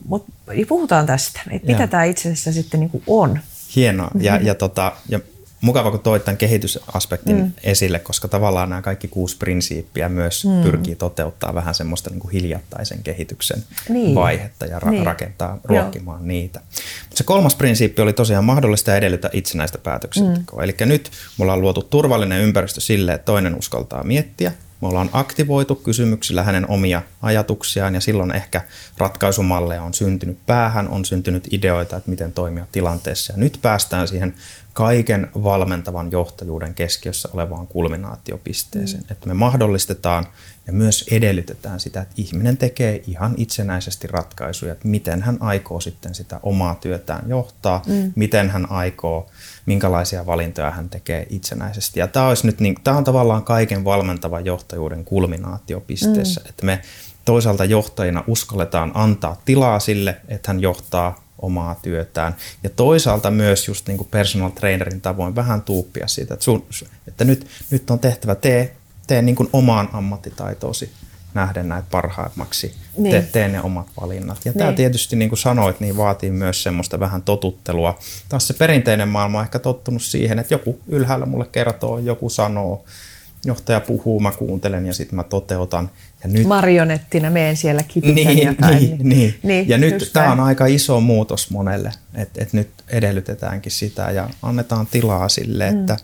[0.04, 0.32] mutta
[0.68, 3.38] puhutaan tästä, että mitä tämä itse asiassa sitten niin kuin on.
[3.76, 4.10] Hienoa.
[4.20, 5.20] Ja, ja, tota, ja
[5.66, 7.52] mukava, kun toit tämän kehitysaspektin mm.
[7.62, 10.62] esille, koska tavallaan nämä kaikki kuusi prinsiippiä myös mm.
[10.62, 14.14] pyrkii toteuttaa vähän semmoista niin kuin hiljattaisen kehityksen niin.
[14.14, 15.06] vaihetta ja ra- niin.
[15.06, 16.26] rakentaa, ruokkimaan Joo.
[16.26, 16.60] niitä.
[17.02, 20.58] Mutta se kolmas prinsiippi oli tosiaan mahdollista edellytä itsenäistä päätöksentekoa.
[20.58, 20.64] Mm.
[20.64, 25.74] Eli nyt mulla on luotu turvallinen ympäristö sille, että toinen uskaltaa miettiä, me ollaan aktivoitu
[25.74, 28.60] kysymyksillä hänen omia ajatuksiaan ja silloin ehkä
[28.98, 33.32] ratkaisumalleja on syntynyt päähän, on syntynyt ideoita, että miten toimia tilanteessa.
[33.32, 34.34] Ja nyt päästään siihen
[34.76, 39.02] kaiken valmentavan johtajuuden keskiössä olevaan kulminaatiopisteeseen.
[39.02, 39.12] Mm.
[39.12, 40.26] Että me mahdollistetaan
[40.66, 46.14] ja myös edellytetään sitä, että ihminen tekee ihan itsenäisesti ratkaisuja, että miten hän aikoo sitten
[46.14, 48.12] sitä omaa työtään johtaa, mm.
[48.16, 49.30] miten hän aikoo,
[49.66, 52.00] minkälaisia valintoja hän tekee itsenäisesti.
[52.00, 56.48] Ja tämä, olisi nyt niin, tämä on tavallaan kaiken valmentavan johtajuuden kulminaatiopisteessä, mm.
[56.48, 56.80] että me
[57.24, 62.36] toisaalta johtajina uskalletaan antaa tilaa sille, että hän johtaa omaa työtään.
[62.62, 66.66] Ja toisaalta myös just niin kuin personal trainerin tavoin vähän tuuppia siitä, että, sun,
[67.08, 68.76] että nyt, nyt on tehtävä, tee,
[69.06, 70.90] tee niin kuin omaan ammattitaitoosi
[71.34, 73.10] nähden näitä parhaimmaksi, niin.
[73.10, 74.38] tee, tee ne omat valinnat.
[74.44, 74.58] Ja niin.
[74.58, 77.98] tämä tietysti, niin kuin sanoit, niin vaatii myös semmoista vähän totuttelua.
[78.28, 82.84] Taas se perinteinen maailma on ehkä tottunut siihen, että joku ylhäällä mulle kertoo, joku sanoo,
[83.46, 85.90] johtaja puhuu, mä kuuntelen ja sitten mä toteutan.
[86.22, 86.46] Ja nyt...
[86.46, 88.78] Marionettina meen siellä kipitän niin, jotain.
[88.78, 89.08] Niin, niin.
[89.08, 89.34] niin.
[89.42, 94.30] niin ja nyt tämä on aika iso muutos monelle, että et nyt edellytetäänkin sitä ja
[94.42, 95.80] annetaan tilaa sille, mm.
[95.80, 95.96] että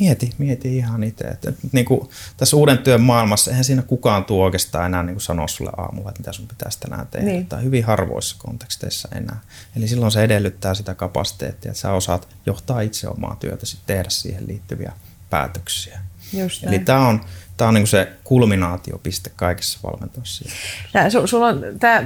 [0.00, 1.24] mieti, mieti ihan itse.
[1.24, 5.22] Että, niin kuin tässä uuden työn maailmassa, eihän siinä kukaan tuo oikeastaan enää niin kuin
[5.22, 7.26] sanoa sulle aamulla, että mitä sun pitäisi tänään tehdä.
[7.26, 7.46] Niin.
[7.46, 9.40] Tai hyvin harvoissa konteksteissa enää.
[9.76, 14.46] Eli silloin se edellyttää sitä kapasiteettia, että sä osaat johtaa itse omaa työtä, tehdä siihen
[14.46, 14.92] liittyviä
[15.30, 16.00] päätöksiä.
[16.32, 17.20] Just Eli tämä on,
[17.56, 20.44] tämä on niin se kulminaatiopiste kaikessa valmentuessa.
[20.92, 22.04] Tää, su, sulla on tämä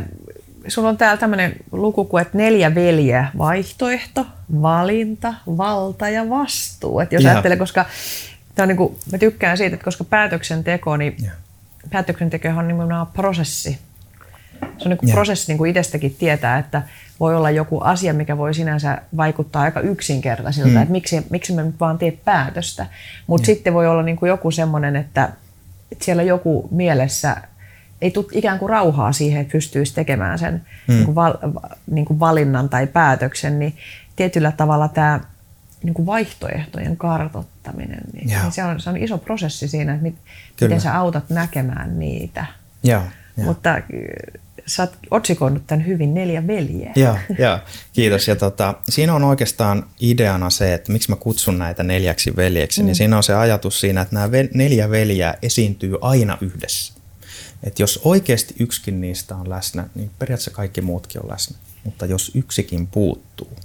[0.68, 4.26] sulla on täällä tämmöinen luku kuin, että neljä veljeä, vaihtoehto,
[4.62, 7.00] valinta, valta ja vastuu.
[7.00, 7.30] Et jos ja.
[7.30, 7.84] ajattelee, koska
[8.54, 11.30] tämä on niin kuin, mä tykkään siitä, että koska päätöksenteko, niin ja.
[11.90, 13.78] päätöksenteko on nimenomaan prosessi.
[14.60, 16.82] Se on niin kuin prosessi niin kuin itsestäkin tietää, että
[17.20, 20.76] voi olla joku asia, mikä voi sinänsä vaikuttaa aika yksinkertaisilta, mm.
[20.76, 22.86] että miksi, miksi me nyt vaan tee päätöstä.
[23.26, 25.28] Mutta sitten voi olla niin kuin joku semmoinen, että,
[25.92, 27.36] että siellä joku mielessä
[28.02, 30.94] ei tule ikään kuin rauhaa siihen, että pystyisi tekemään sen mm.
[30.94, 31.34] niin kuin val,
[31.90, 33.76] niin kuin valinnan tai päätöksen, niin
[34.16, 35.20] tietyllä tavalla tämä
[35.82, 40.14] niin kuin vaihtoehtojen kartottaminen, niin, se, on, se on iso prosessi siinä, että mit,
[40.60, 42.46] miten sä autat näkemään niitä.
[42.82, 43.02] Joo,
[43.36, 43.82] Mutta
[44.66, 46.92] sä oot otsikoinut tämän hyvin neljä veljeä.
[46.96, 47.58] Joo, joo.
[47.92, 48.28] kiitos.
[48.28, 52.84] Ja tota, siinä on oikeastaan ideana se, että miksi mä kutsun näitä neljäksi veljeksi, niin
[52.84, 52.86] mm.
[52.86, 56.94] niin siinä on se ajatus siinä, että nämä neljä veljää esiintyy aina yhdessä.
[57.62, 61.56] Että jos oikeasti yksikin niistä on läsnä, niin periaatteessa kaikki muutkin on läsnä.
[61.84, 63.56] Mutta jos yksikin puuttuu,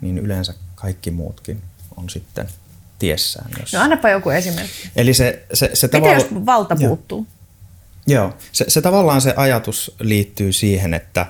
[0.00, 1.62] niin yleensä kaikki muutkin
[1.96, 2.48] on sitten
[2.98, 3.50] tiessään.
[3.60, 3.72] Jos...
[3.72, 4.90] No annapa joku esimerkki.
[4.96, 6.22] Eli se, se, se Miten tavalla...
[6.22, 7.18] jos valta puuttuu?
[7.18, 7.37] Joo.
[8.08, 11.26] Joo, se, se tavallaan se ajatus liittyy siihen, että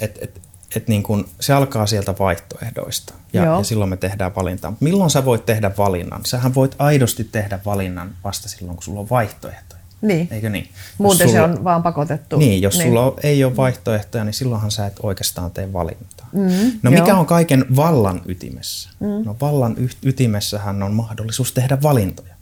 [0.00, 0.40] et, et,
[0.76, 4.72] et niin kun se alkaa sieltä vaihtoehdoista ja, ja silloin me tehdään valintaa.
[4.80, 6.20] Milloin sä voit tehdä valinnan?
[6.24, 9.80] Sähän voit aidosti tehdä valinnan vasta silloin, kun sulla on vaihtoehtoja.
[10.02, 10.28] Niin.
[10.30, 10.68] Eikö niin?
[10.98, 12.36] Muuten sulla, se on vaan pakotettu.
[12.36, 12.88] Niin, jos niin.
[12.88, 16.28] sulla ei ole vaihtoehtoja, niin silloinhan sä et oikeastaan tee valintaa.
[16.32, 17.20] Mm, no mikä joo.
[17.20, 18.90] on kaiken vallan ytimessä?
[19.00, 19.24] Mm.
[19.24, 22.34] No vallan ytimessähän on mahdollisuus tehdä valintoja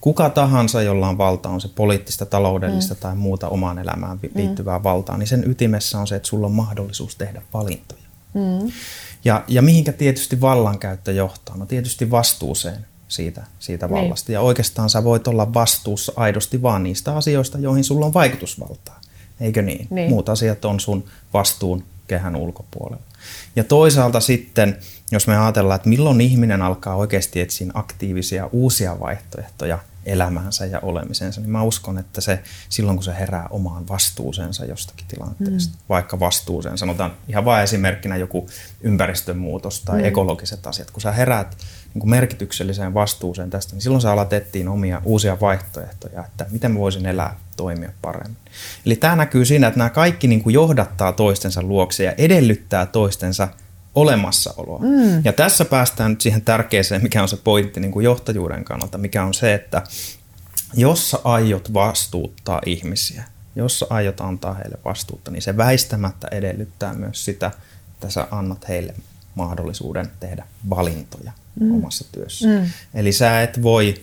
[0.00, 3.00] kuka tahansa, jolla on valta, on se poliittista, taloudellista mm.
[3.00, 4.30] tai muuta omaan elämään mm.
[4.34, 4.84] liittyvää mm.
[4.84, 8.00] valtaa, niin sen ytimessä on se, että sulla on mahdollisuus tehdä valintoja.
[8.34, 8.72] Mm.
[9.24, 11.56] Ja, ja mihinkä tietysti vallankäyttö johtaa?
[11.56, 13.94] No tietysti vastuuseen siitä, siitä niin.
[13.94, 14.32] vallasta.
[14.32, 19.00] Ja oikeastaan sä voit olla vastuussa aidosti vaan niistä asioista, joihin sulla on vaikutusvaltaa.
[19.40, 19.86] Eikö niin?
[19.90, 20.10] niin.
[20.10, 23.02] Muut asiat on sun vastuun kehän ulkopuolella.
[23.56, 24.78] Ja toisaalta sitten,
[25.10, 31.40] jos me ajatellaan, että milloin ihminen alkaa oikeasti etsiä aktiivisia uusia vaihtoehtoja elämäänsä ja olemisensa,
[31.40, 35.84] niin mä uskon, että se silloin kun se herää omaan vastuuseensa jostakin tilanteesta, mm.
[35.88, 38.46] vaikka vastuuseen, sanotaan ihan vain esimerkkinä joku
[38.80, 40.04] ympäristönmuutos tai mm.
[40.04, 41.56] ekologiset asiat, kun sä heräät
[41.94, 46.72] niin kuin merkitykselliseen vastuuseen tästä, niin silloin sä alat etsiä omia uusia vaihtoehtoja, että miten
[46.72, 48.36] mä voisin elää, toimia paremmin.
[48.86, 53.48] Eli tämä näkyy siinä, että nämä kaikki niin kuin johdattaa toistensa luokse ja edellyttää toistensa
[53.94, 54.78] olemassaoloa.
[54.78, 55.24] Mm.
[55.24, 59.24] Ja tässä päästään nyt siihen tärkeäseen, mikä on se pointti niin kuin johtajuuden kannalta, mikä
[59.24, 59.82] on se, että
[60.74, 63.24] jos sä aiot vastuuttaa ihmisiä,
[63.56, 67.50] jos sä aiot antaa heille vastuutta, niin se väistämättä edellyttää myös sitä,
[67.92, 68.94] että sä annat heille
[69.34, 71.74] mahdollisuuden tehdä valintoja mm.
[71.74, 72.48] omassa työssä.
[72.48, 72.70] Mm.
[72.94, 73.94] Eli sä et voi,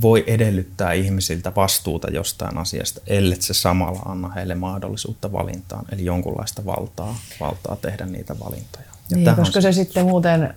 [0.00, 6.66] voi edellyttää ihmisiltä vastuuta jostain asiasta, ellei se samalla anna heille mahdollisuutta valintaan, eli jonkunlaista
[6.66, 8.86] valtaa, valtaa tehdä niitä valintoja.
[9.10, 10.54] Ja niin, koska se sitten muuten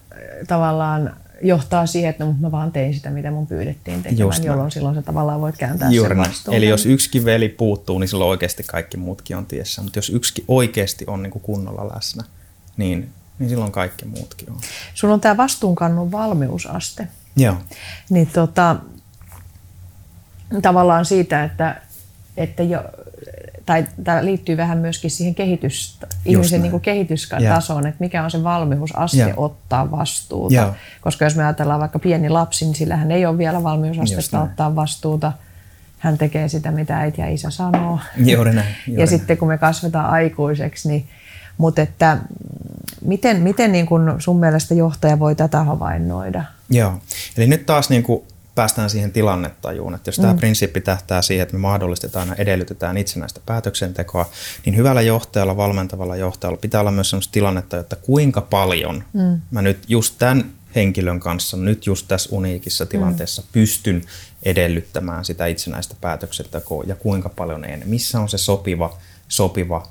[0.47, 4.95] tavallaan johtaa siihen, että no, mä vaan tein sitä, mitä mun pyydettiin tekemään, jolloin silloin
[4.95, 6.57] se tavallaan voit kääntää Juuri sen vastuun.
[6.57, 9.81] Eli jos yksikin veli puuttuu, niin silloin oikeasti kaikki muutkin on tiessä.
[9.81, 12.23] Mutta jos yksikin oikeasti on niin kuin kunnolla läsnä,
[12.77, 14.59] niin, niin silloin kaikki muutkin on.
[14.93, 17.07] Sulla on tämä vastuunkannon valmiusaste.
[17.35, 17.55] Joo.
[18.09, 18.75] Niin tota,
[20.61, 21.81] tavallaan siitä, että,
[22.37, 22.83] että jo,
[23.65, 28.43] tai tämä liittyy vähän myöskin siihen kehitys, ihmisen niin kuin kehitystasoon, että mikä on se
[28.43, 29.33] valmiusaste ja.
[29.37, 30.55] ottaa vastuuta.
[30.55, 30.73] Ja.
[31.01, 34.75] Koska jos me ajatellaan vaikka pieni lapsi, niin sillä hän ei ole vielä valmiusastetta ottaa
[34.75, 35.31] vastuuta.
[35.99, 37.99] Hän tekee sitä, mitä äiti ja isä sanoo.
[38.17, 38.67] Juuri näin.
[38.87, 39.07] Juuri ja näin.
[39.07, 41.07] sitten kun me kasvetaan aikuiseksi, niin
[41.57, 42.17] mutta että
[43.05, 46.43] miten, miten niin kun sun mielestä johtaja voi tätä havainnoida?
[46.69, 47.01] Joo,
[47.37, 48.23] eli nyt taas niin kuin
[48.55, 50.21] päästään siihen tilannetajuun, että jos mm.
[50.21, 54.29] tämä prinsippi tähtää siihen, että me mahdollistetaan ja edellytetään itsenäistä päätöksentekoa,
[54.65, 59.41] niin hyvällä johtajalla, valmentavalla johtajalla pitää olla myös sellaista tilannetta, että kuinka paljon mm.
[59.51, 62.89] mä nyt just tämän henkilön kanssa nyt just tässä uniikissa mm.
[62.89, 63.47] tilanteessa mm.
[63.51, 64.01] pystyn
[64.43, 67.83] edellyttämään sitä itsenäistä päätöksentekoa ja kuinka paljon en.
[67.85, 68.97] Missä on se sopiva,
[69.27, 69.87] sopiva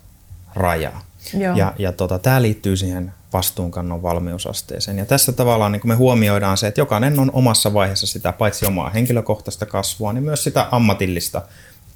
[0.55, 0.93] raja.
[1.35, 1.57] Joo.
[1.57, 4.99] Ja, ja tota, tämä liittyy siihen vastuunkannon valmiusasteeseen.
[4.99, 8.91] Ja tässä tavallaan niin me huomioidaan se, että jokainen on omassa vaiheessa sitä paitsi omaa
[8.91, 11.43] henkilökohtaista kasvua, niin myös sitä ammatillista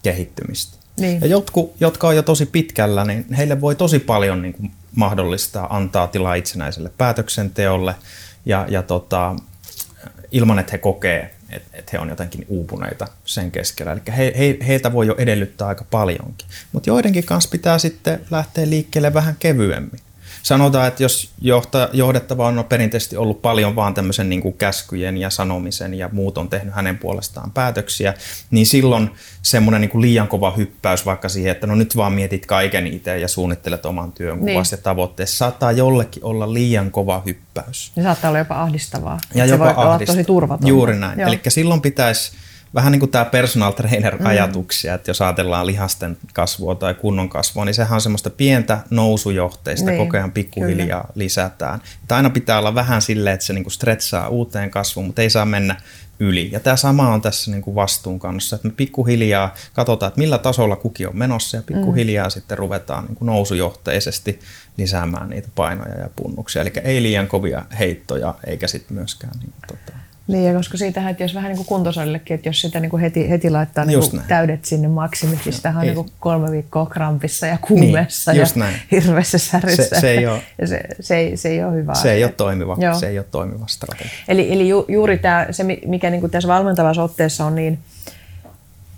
[0.02, 0.76] kehittymistä.
[0.96, 1.20] Niin.
[1.20, 5.76] Ja jotkut, jotka on jo tosi pitkällä, niin heille voi tosi paljon niin kuin mahdollistaa
[5.76, 7.94] antaa tilaa itsenäiselle päätöksenteolle
[8.46, 9.36] ja, ja tota,
[10.32, 13.92] ilman, että he kokee, että, että he on jotenkin uupuneita sen keskellä.
[13.92, 16.48] Eli he, he, heiltä voi jo edellyttää aika paljonkin.
[16.72, 20.00] Mutta joidenkin kanssa pitää sitten lähteä liikkeelle vähän kevyemmin
[20.42, 25.30] sanotaan, että jos johta, johdettava on perinteisesti ollut paljon vaan tämmöisen niin kuin käskyjen ja
[25.30, 28.14] sanomisen ja muut on tehnyt hänen puolestaan päätöksiä,
[28.50, 29.10] niin silloin
[29.42, 33.18] semmoinen niin kuin liian kova hyppäys vaikka siihen, että no nyt vaan mietit kaiken itse
[33.18, 34.62] ja suunnittelet oman työn niin.
[34.72, 37.92] ja tavoitteessa, saattaa jollekin olla liian kova hyppäys.
[37.96, 39.18] Ne saattaa olla jopa ahdistavaa.
[39.34, 39.82] Ja jopa se voi ahdista.
[39.82, 40.68] olla tosi turvaton.
[40.68, 41.20] Juuri näin.
[41.20, 42.32] Eli silloin pitäisi
[42.74, 44.94] vähän niin kuin tämä personal trainer-ajatuksia, mm.
[44.94, 49.98] että jos ajatellaan lihasten kasvua tai kunnon kasvua, niin sehän on semmoista pientä nousujohteista, niin,
[49.98, 51.12] koko ajan pikkuhiljaa kyllä.
[51.14, 51.80] lisätään.
[52.02, 55.30] Että aina pitää olla vähän silleen, että se niin kuin stretchaa uuteen kasvuun, mutta ei
[55.30, 55.76] saa mennä
[56.20, 56.48] yli.
[56.52, 60.38] Ja tämä sama on tässä niin kuin vastuun kanssa, että me pikkuhiljaa katsotaan, että millä
[60.38, 62.30] tasolla kuki on menossa ja pikkuhiljaa mm.
[62.30, 64.40] sitten ruvetaan niin kuin nousujohteisesti
[64.76, 66.62] lisäämään niitä painoja ja punnuksia.
[66.62, 71.24] Eli ei liian kovia heittoja eikä sitten myöskään niin, tota, niin, ja koska siitähän, että
[71.24, 74.22] jos vähän niin kuin kuntosalillekin, että jos sitä niin kuin heti, heti laittaa niin kuin
[74.28, 78.46] täydet sinne maksimit, niin sitä on niin kuin kolme viikkoa krampissa ja kuumeessa niin, ja
[78.54, 78.76] näin.
[78.90, 79.82] hirveässä säryssä.
[79.82, 81.94] Se, se, ei ole, ja se, se, ei, se ei ole hyvä.
[81.94, 82.94] Se ei ole toimiva, Joo.
[82.94, 84.12] se ei ole toimiva strategia.
[84.28, 87.78] Eli, eli ju, juuri tämä, se, mikä niin kuin tässä valmentavassa otteessa on niin,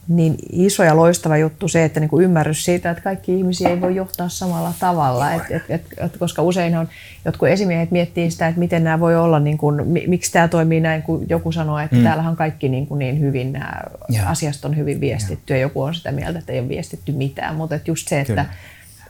[0.08, 3.80] niin iso ja loistava juttu se, että niin kuin ymmärrys siitä, että kaikki ihmisiä ei
[3.80, 5.32] voi johtaa samalla tavalla.
[5.32, 6.88] Et, et, et, et, koska usein on,
[7.24, 11.02] jotkut esimiehet miettii sitä, että miten nämä voi olla, niin kuin, miksi tämä toimii näin,
[11.02, 12.02] kun joku sanoo, että mm.
[12.02, 13.72] täällähän on kaikki niin, kuin niin hyvin, nämä
[14.12, 14.30] yeah.
[14.30, 15.60] asiasta on hyvin viestitty yeah.
[15.60, 17.54] ja joku on sitä mieltä, että ei ole viestitty mitään.
[17.54, 18.46] Mutta just se, että,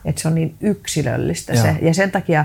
[0.05, 1.65] että se on niin yksilöllistä yeah.
[1.67, 1.87] se.
[1.87, 2.45] Ja sen takia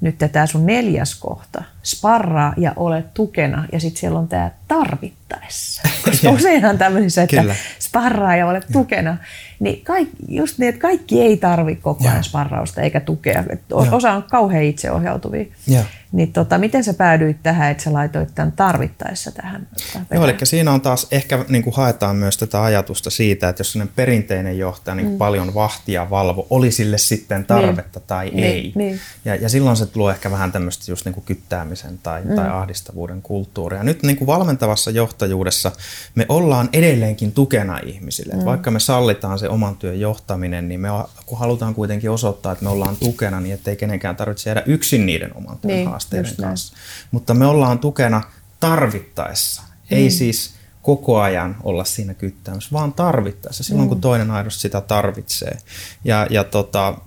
[0.00, 5.82] nyt tämä sun neljäs kohta, sparraa ja ole tukena, ja sitten siellä on tämä tarvittaessa.
[6.04, 7.54] Koska useinhan tämmöisissä, että Kyllä.
[7.78, 9.16] sparraa ja ole tukena,
[9.60, 13.44] niin kaikki, just niin, että kaikki ei tarvitse koko ajan sparrausta eikä tukea.
[13.72, 15.44] Osa on kauhean itseohjautuvia.
[15.66, 15.84] Ja.
[16.12, 19.68] Niin tota, miten sä päädyit tähän, että sä laitoit tämän tarvittaessa tähän?
[20.10, 23.72] Joo, eli siinä on taas, ehkä niin kuin haetaan myös tätä ajatusta siitä, että jos
[23.72, 25.18] sellainen perinteinen johtaja niin mm.
[25.18, 28.06] paljon vahtia valvo, oli sille sitten tarvetta niin.
[28.06, 28.44] tai niin.
[28.44, 28.72] ei.
[28.74, 29.00] Niin.
[29.24, 32.34] Ja, ja silloin se tuo ehkä vähän tämmöistä just niin kuin kyttäämisen tai, mm.
[32.34, 33.82] tai ahdistavuuden kulttuuria.
[33.82, 35.72] Nyt niin kuin valmentavassa johtajuudessa
[36.14, 38.34] me ollaan edelleenkin tukena ihmisille.
[38.34, 38.44] Mm.
[38.44, 40.88] vaikka me sallitaan se oman työn johtaminen, niin me
[41.26, 45.36] kun halutaan kuitenkin osoittaa, että me ollaan tukena niin, ettei kenenkään tarvitse jäädä yksin niiden
[45.36, 46.74] oman työn niin haasteiden kanssa.
[47.10, 48.22] Mutta me ollaan tukena
[48.60, 49.96] tarvittaessa, mm.
[49.96, 53.88] ei siis koko ajan olla siinä kyttämässä, vaan tarvittaessa, silloin mm.
[53.88, 55.58] kun toinen aidosti sitä tarvitsee.
[56.04, 56.98] Ja, ja tota,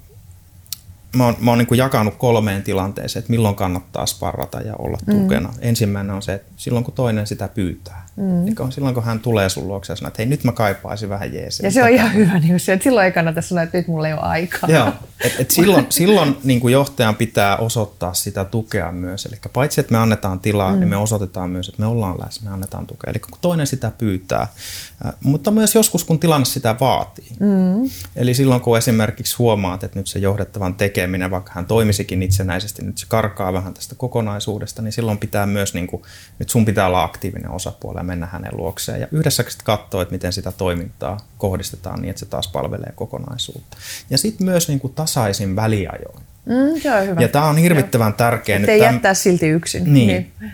[1.16, 5.22] mä oon, mä oon niin jakanut kolmeen tilanteeseen, että milloin kannattaa sparrata ja olla mm.
[5.22, 5.54] tukena.
[5.60, 8.06] Ensimmäinen on se, että silloin kun toinen sitä pyytää.
[8.16, 8.48] Mm.
[8.48, 11.34] Eli silloin kun hän tulee sun luokse ja sanoo, että hei nyt mä kaipaisin vähän
[11.34, 11.68] jeesiä.
[11.68, 14.08] Ja se on ihan hyvä, niin se, että silloin ei kannata sanoa, että nyt mulla
[14.08, 14.70] ei ole aikaa.
[14.70, 14.88] Joo,
[15.24, 19.26] et, et silloin silloin niin kuin johtajan pitää osoittaa sitä tukea myös.
[19.26, 20.80] Eli paitsi, että me annetaan tilaa, mm.
[20.80, 23.12] niin me osoitetaan myös, että me ollaan läsnä, me annetaan tukea.
[23.12, 24.48] Eli kun toinen sitä pyytää,
[25.24, 27.28] mutta myös joskus, kun tilanne sitä vaatii.
[27.40, 27.90] Mm.
[28.16, 32.98] Eli silloin, kun esimerkiksi huomaat, että nyt se johdettavan tekeminen, vaikka hän toimisikin itsenäisesti, nyt
[32.98, 36.02] se karkaa vähän tästä kokonaisuudesta, niin silloin pitää myös, niin kuin,
[36.40, 39.02] nyt sun pitää olla aktiivinen osapuoli mennä hänen luokseen.
[39.02, 43.78] Ja yhdessä sitten katsoa, että miten sitä toimintaa kohdistetaan niin, että se taas palvelee kokonaisuutta.
[44.10, 46.24] Ja sitten myös niin kuin tasaisin väliajoin.
[46.46, 46.56] Mm,
[47.00, 47.22] on hyvä.
[47.22, 48.58] Ja tämä on hirvittävän tärkeä.
[48.58, 49.94] Että ei jättää silti yksin.
[49.94, 50.08] Niin.
[50.08, 50.52] niin.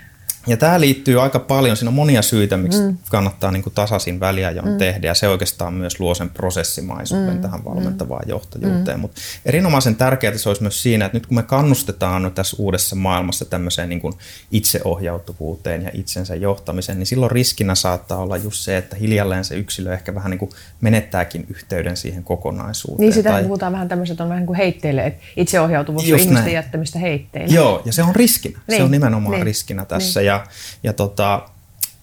[0.47, 2.97] Ja tämä liittyy aika paljon, siinä on monia syitä, miksi mm.
[3.09, 4.77] kannattaa niin kuin tasaisin väliajoin mm.
[4.77, 7.41] tehdä, ja se oikeastaan myös luo sen prosessimaisuuden mm.
[7.41, 8.29] tähän valmentavaan mm.
[8.29, 8.97] johtajuuteen.
[8.97, 9.01] Mm.
[9.01, 12.95] Mutta erinomaisen tärkeää se olisi myös siinä, että nyt kun me kannustetaan nyt tässä uudessa
[12.95, 14.13] maailmassa tämmöiseen niin kuin
[14.51, 19.93] itseohjautuvuuteen ja itsensä johtamiseen, niin silloin riskinä saattaa olla just se, että hiljalleen se yksilö
[19.93, 23.01] ehkä vähän niin kuin menettääkin yhteyden siihen kokonaisuuteen.
[23.01, 23.43] Niin sitä tai...
[23.43, 26.53] puhutaan vähän tämmöiset on vähän niin kuin heitteille, että itseohjautuvuus on ihmisten näin.
[26.53, 27.55] jättämistä heitteille.
[27.55, 28.59] Joo, ja se on riskinä.
[28.67, 28.77] Niin.
[28.77, 29.45] Se on nimenomaan niin.
[29.45, 30.19] riskinä tässä.
[30.19, 30.27] Niin.
[30.27, 30.34] Ja
[30.83, 31.49] ja, tota,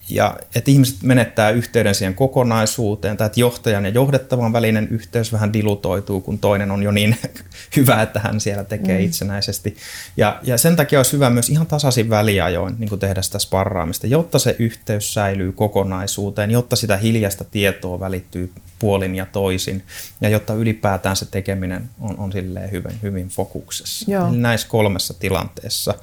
[0.09, 5.53] ja että ihmiset menettää yhteyden siihen kokonaisuuteen, tai että johtajan ja johdettavan välinen yhteys vähän
[5.53, 7.17] dilutoituu, kun toinen on jo niin
[7.75, 9.05] hyvä, että hän siellä tekee mm.
[9.05, 9.77] itsenäisesti.
[10.17, 14.39] Ja, ja sen takia olisi hyvä myös ihan tasaisin väliajoin niin tehdä sitä sparraamista, jotta
[14.39, 18.51] se yhteys säilyy kokonaisuuteen, jotta sitä hiljasta tietoa välittyy
[18.83, 19.83] puolin ja toisin,
[20.21, 24.11] ja jotta ylipäätään se tekeminen on, on silleen hyvin, hyvin fokuksessa.
[24.11, 24.27] Joo.
[24.27, 25.93] Eli näissä kolmessa tilanteessa.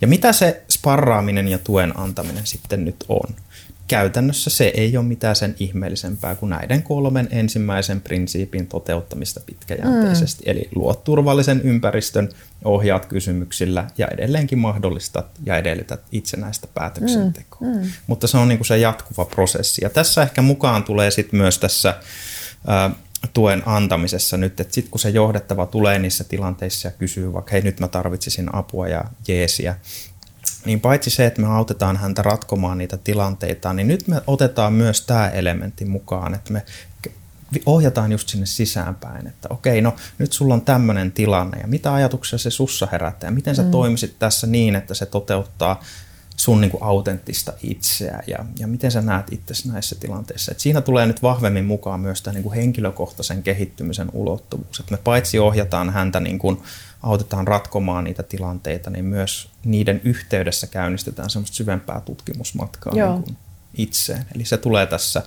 [0.00, 3.34] Ja mitä se sparraaminen ja tuen antaminen sitten nyt on?
[3.92, 10.44] Käytännössä se ei ole mitään sen ihmeellisempää kuin näiden kolmen ensimmäisen prinsiipin toteuttamista pitkäjänteisesti.
[10.44, 10.50] Mm.
[10.50, 12.28] Eli luot turvallisen ympäristön,
[12.64, 17.68] ohjaat kysymyksillä ja edelleenkin mahdollistat ja edellytät itsenäistä päätöksentekoa.
[17.68, 17.74] Mm.
[17.74, 17.90] Mm.
[18.06, 19.84] Mutta se on niin kuin se jatkuva prosessi.
[19.84, 21.94] Ja tässä ehkä mukaan tulee sitten myös tässä
[23.32, 27.62] tuen antamisessa nyt, että sitten kun se johdettava tulee niissä tilanteissa ja kysyy vaikka, hei
[27.62, 29.76] nyt mä tarvitsisin apua ja jeesiä,
[30.64, 35.00] niin paitsi se, että me autetaan häntä ratkomaan niitä tilanteita, niin nyt me otetaan myös
[35.00, 36.62] tämä elementti mukaan, että me
[37.66, 42.38] ohjataan just sinne sisäänpäin, että okei, no nyt sulla on tämmöinen tilanne ja mitä ajatuksia
[42.38, 43.70] se sussa herättää ja miten sä mm.
[43.70, 45.82] toimisit tässä niin, että se toteuttaa
[46.36, 50.52] sun niin kuin autenttista itseä ja, ja miten sä näet itse näissä tilanteissa.
[50.52, 54.80] Et siinä tulee nyt vahvemmin mukaan myös tämä niin kuin henkilökohtaisen kehittymisen ulottuvuus.
[54.80, 56.62] Et me paitsi ohjataan häntä, niin kuin
[57.02, 63.36] autetaan ratkomaan niitä tilanteita, niin myös niiden yhteydessä käynnistetään semmoista syvempää tutkimusmatkaa niin kuin
[63.74, 64.26] itseen.
[64.34, 65.22] Eli se tulee tässä,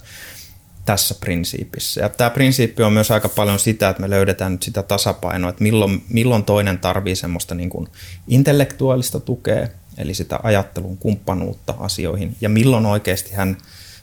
[0.85, 2.01] tässä prinsiipissä.
[2.01, 5.63] Ja tämä prinsiippi on myös aika paljon sitä, että me löydetään nyt sitä tasapainoa, että
[5.63, 7.87] milloin, milloin toinen tarvii semmoista niin kuin
[8.27, 9.67] intellektuaalista tukea,
[9.97, 13.57] eli sitä ajattelun kumppanuutta asioihin, ja milloin oikeasti hän,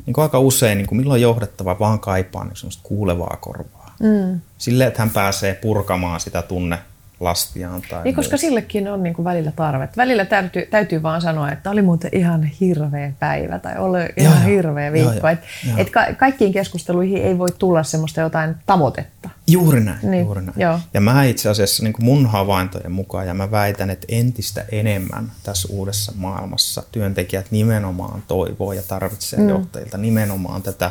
[0.07, 3.95] niin kuin aika usein, niin kuin milloin johdettava vaan kaipaa niin semmoista kuulevaa korvaa.
[4.01, 4.41] Mm.
[4.59, 6.79] Silleen, että hän pääsee purkamaan sitä tunne
[7.25, 7.83] lastiaan.
[7.91, 9.97] Tai niin, koska sillekin on niin kuin välillä tarvet.
[9.97, 14.47] Välillä täytyy, täytyy vaan sanoa, että oli muuten ihan hirveä päivä tai oli ihan joo,
[14.47, 15.13] hirveä viikko.
[15.13, 15.39] Joo, et,
[15.77, 19.29] et ka- kaikkiin keskusteluihin ei voi tulla semmoista jotain tavoitetta.
[19.47, 20.11] Juuri näin.
[20.11, 20.61] Niin, juuri näin.
[20.61, 20.81] Joo.
[20.95, 25.33] Ja mä itse asiassa niin kuin mun havaintojen mukaan, ja mä väitän, että entistä enemmän
[25.43, 29.49] tässä uudessa maailmassa työntekijät nimenomaan toivoo ja tarvitsee mm.
[29.49, 30.91] johtajilta nimenomaan tätä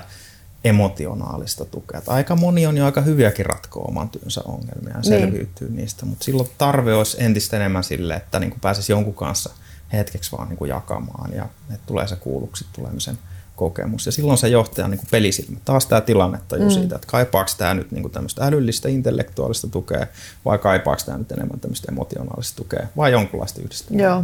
[0.64, 1.98] emotionaalista tukea.
[1.98, 5.04] Että aika moni on jo aika hyviäkin ratkoa oman työnsä ongelmia ja niin.
[5.04, 5.76] selviytyy niin.
[5.76, 9.50] niistä, mutta silloin tarve olisi entistä enemmän sille, että niin kuin pääsisi jonkun kanssa
[9.94, 11.44] hetkeksi vaan niin kuin jakamaan ja
[11.74, 13.18] että tulee se kuulluksi tulemisen
[13.56, 14.06] kokemus.
[14.06, 15.58] Ja silloin se johtaja niin kuin pelisilmä.
[15.66, 16.70] Taas tämä tilannetta jo mm.
[16.70, 20.08] siitä, että kaipaako tämä nyt niin kuin tämmöistä älyllistä, intellektuaalista tukea
[20.46, 24.06] vai kaipaako tämä nyt enemmän tämmöistä emotionaalista tukea vai jonkunlaista yhdistelmää.
[24.06, 24.24] Joo,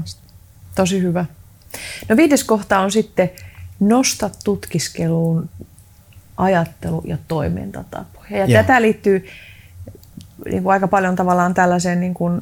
[0.75, 1.25] tosi hyvä.
[2.09, 3.31] No viides kohta on sitten
[3.79, 5.49] nosta tutkiskeluun
[6.37, 8.29] ajattelu- ja toimintatapoja.
[8.29, 8.65] Ja yeah.
[8.65, 9.27] tätä liittyy
[10.45, 12.41] niin kuin aika paljon tavallaan tällaiseen niin kuin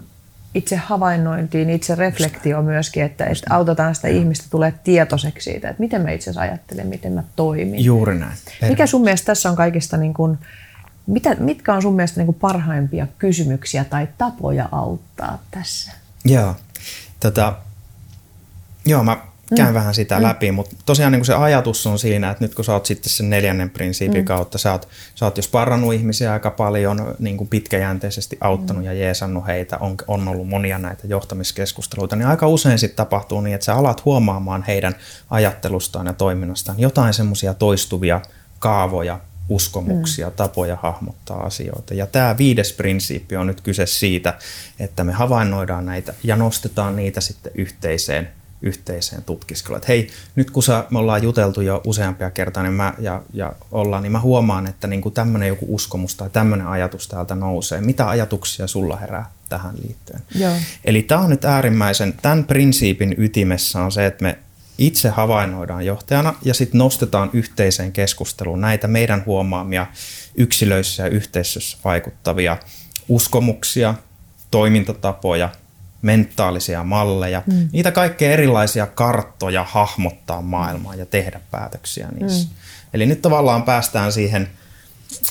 [0.56, 6.02] itse havainnointiin, itse reflektioon myöskin, että, että autetaan sitä ihmistä tulee tietoiseksi siitä, että miten
[6.02, 7.84] mä itse asiassa ajattelen, miten mä toimin.
[7.84, 8.38] Juuri näin.
[8.70, 10.38] Mikä sun mielestä tässä on kaikista, niin kuin,
[11.08, 15.92] mitä, mitkä on sun mielestä niin kuin parhaimpia kysymyksiä tai tapoja auttaa tässä?
[16.26, 16.56] Joo,
[17.20, 17.58] tota,
[18.86, 19.18] joo mä
[19.56, 19.74] käyn mm.
[19.74, 20.24] vähän sitä mm.
[20.24, 23.10] läpi, mutta tosiaan niin kuin se ajatus on siinä, että nyt kun sä oot sitten
[23.10, 24.26] sen neljännen prinsiipin mm.
[24.26, 28.86] kautta, sä oot, sä oot jo sparrannut ihmisiä aika paljon, niin kuin pitkäjänteisesti auttanut mm.
[28.86, 33.56] ja jeesannut heitä, on, on ollut monia näitä johtamiskeskusteluita, niin aika usein sitten tapahtuu niin,
[33.56, 34.96] että sä alat huomaamaan heidän
[35.30, 38.22] ajattelustaan ja toiminnastaan jotain semmoisia toistuvia
[38.60, 39.20] kaavoja,
[39.50, 40.34] uskomuksia, mm.
[40.36, 41.94] tapoja hahmottaa asioita.
[41.94, 44.34] Ja tämä viides prinsiippi on nyt kyse siitä,
[44.80, 48.30] että me havainnoidaan näitä ja nostetaan niitä sitten yhteiseen
[48.66, 49.78] yhteiseen tutkiskeluun.
[49.78, 53.54] Että hei, nyt kun sä, me ollaan juteltu jo useampia kertaa niin mä, ja, ja
[53.72, 57.82] ollaan, niin mä huomaan, että niin tämmöinen joku uskomus tai tämmöinen ajatus täältä nousee.
[57.82, 60.22] Mitä ajatuksia sulla herää tähän liittyen?
[60.36, 60.54] Joo.
[60.86, 64.38] Eli tämä on nyt äärimmäisen, tämän prinsiipin ytimessä on se, että me
[64.78, 69.88] itse havainnoidaan johtajana ja sitten nostetaan yhteiseen keskusteluun näitä meidän huomaamia
[70.36, 72.58] yksilöissä ja yhteisössä vaikuttavia
[73.08, 73.94] uskomuksia,
[74.52, 75.50] toimintatapoja,
[76.06, 77.70] mentaalisia malleja, mm.
[77.72, 82.48] niitä kaikkea erilaisia karttoja hahmottaa maailmaa ja tehdä päätöksiä niissä.
[82.48, 82.56] Mm.
[82.94, 84.50] Eli nyt tavallaan päästään siihen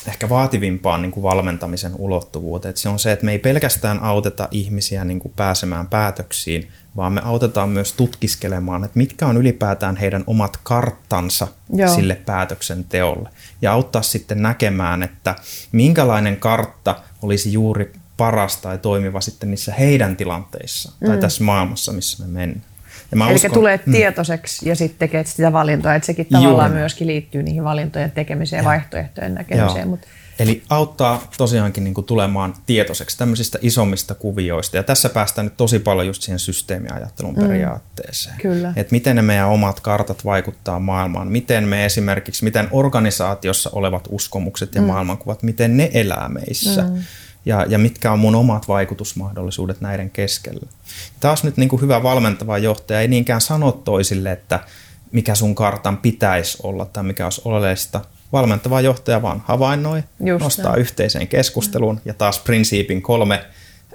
[0.09, 2.71] ehkä vaativimpaan niin kuin valmentamisen ulottuvuuteen.
[2.71, 7.13] Että se on se, että me ei pelkästään auteta ihmisiä niin kuin pääsemään päätöksiin, vaan
[7.13, 11.95] me autetaan myös tutkiskelemaan, että mitkä on ylipäätään heidän omat karttansa Joo.
[11.95, 13.29] sille päätöksenteolle.
[13.63, 15.35] Ja auttaa sitten näkemään, että
[15.73, 21.07] minkälainen kartta olisi juuri paras tai toimiva sitten niissä heidän tilanteissa mm.
[21.07, 22.65] tai tässä maailmassa, missä me mennään.
[23.13, 23.93] Ja Eli uskon, tulee mm.
[23.93, 26.81] tietoiseksi ja sitten tekee sitä valintoa, että sekin tavallaan Juuri.
[26.81, 29.89] myöskin liittyy niihin valintojen tekemiseen ja vaihtoehtojen näkemiseen.
[29.89, 30.09] Mutta
[30.39, 34.77] Eli auttaa tosiaankin niin kuin tulemaan tietoiseksi tämmöisistä isommista kuvioista.
[34.77, 37.43] Ja tässä päästään nyt tosi paljon just siihen systeemiajattelun mm.
[37.43, 38.37] periaatteeseen.
[38.43, 38.73] Kyllä.
[38.77, 41.29] Että miten ne meidän omat kartat vaikuttaa maailmaan.
[41.29, 44.87] Miten me esimerkiksi, miten organisaatiossa olevat uskomukset ja mm.
[44.87, 46.83] maailmankuvat, miten ne elää meissä.
[46.83, 47.03] Mm.
[47.47, 50.67] Ja, ja mitkä on mun omat vaikutusmahdollisuudet näiden keskellä.
[51.21, 54.61] Taas nyt niin kuin hyvä valmentava johtaja ei niinkään sano toisille, että
[55.13, 58.01] mikä sun kartan pitäisi olla tai mikä olisi oleellista,
[58.33, 60.81] valmentava johtaja vaan havainnoi, Just nostaa näin.
[60.81, 63.45] yhteiseen keskusteluun ja taas prinsiipin kolme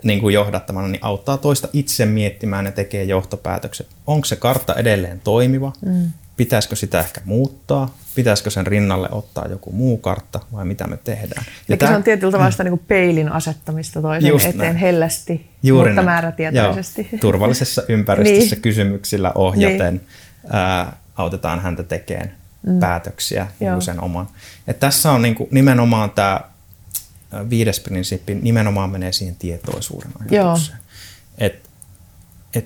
[0.04, 3.88] niin kuin johdattamana niin auttaa toista itse miettimään ja tekee johtopäätökset.
[4.08, 5.72] Onko se kartta edelleen toimiva?
[5.86, 6.12] Mm.
[6.40, 7.96] Pitäisikö sitä ehkä muuttaa?
[8.16, 11.46] Pitäisikö sen rinnalle ottaa joku muu kartta vai mitä me tehdään?
[11.70, 12.70] Ja tämä, se on tietyllä tavalla sitä mm.
[12.70, 14.76] niin peilin asettamista toisen eteen näin.
[14.76, 16.06] hellästi, Juuri mutta näin.
[16.06, 17.08] määrätietoisesti.
[17.12, 18.62] Joo, turvallisessa ympäristössä niin.
[18.62, 20.08] kysymyksillä ohjaten niin.
[20.50, 22.32] ää, autetaan häntä tekemään
[22.68, 22.80] mm.
[22.80, 24.28] päätöksiä niin sen oman.
[24.68, 26.42] Et tässä on niin kuin nimenomaan tämä
[27.50, 30.78] viides prinsiippi, nimenomaan menee siihen tietoisuuden ajatukseen.
[31.38, 31.69] Että et